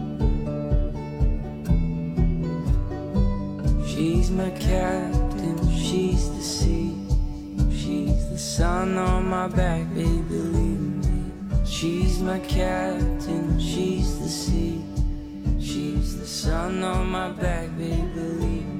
[3.86, 6.96] She's my captain, she's the sea,
[7.70, 11.30] she's the sun on my back, baby, believe me.
[11.64, 14.82] She's my captain, she's the sea,
[15.60, 18.79] she's the sun on my back, baby, believe me.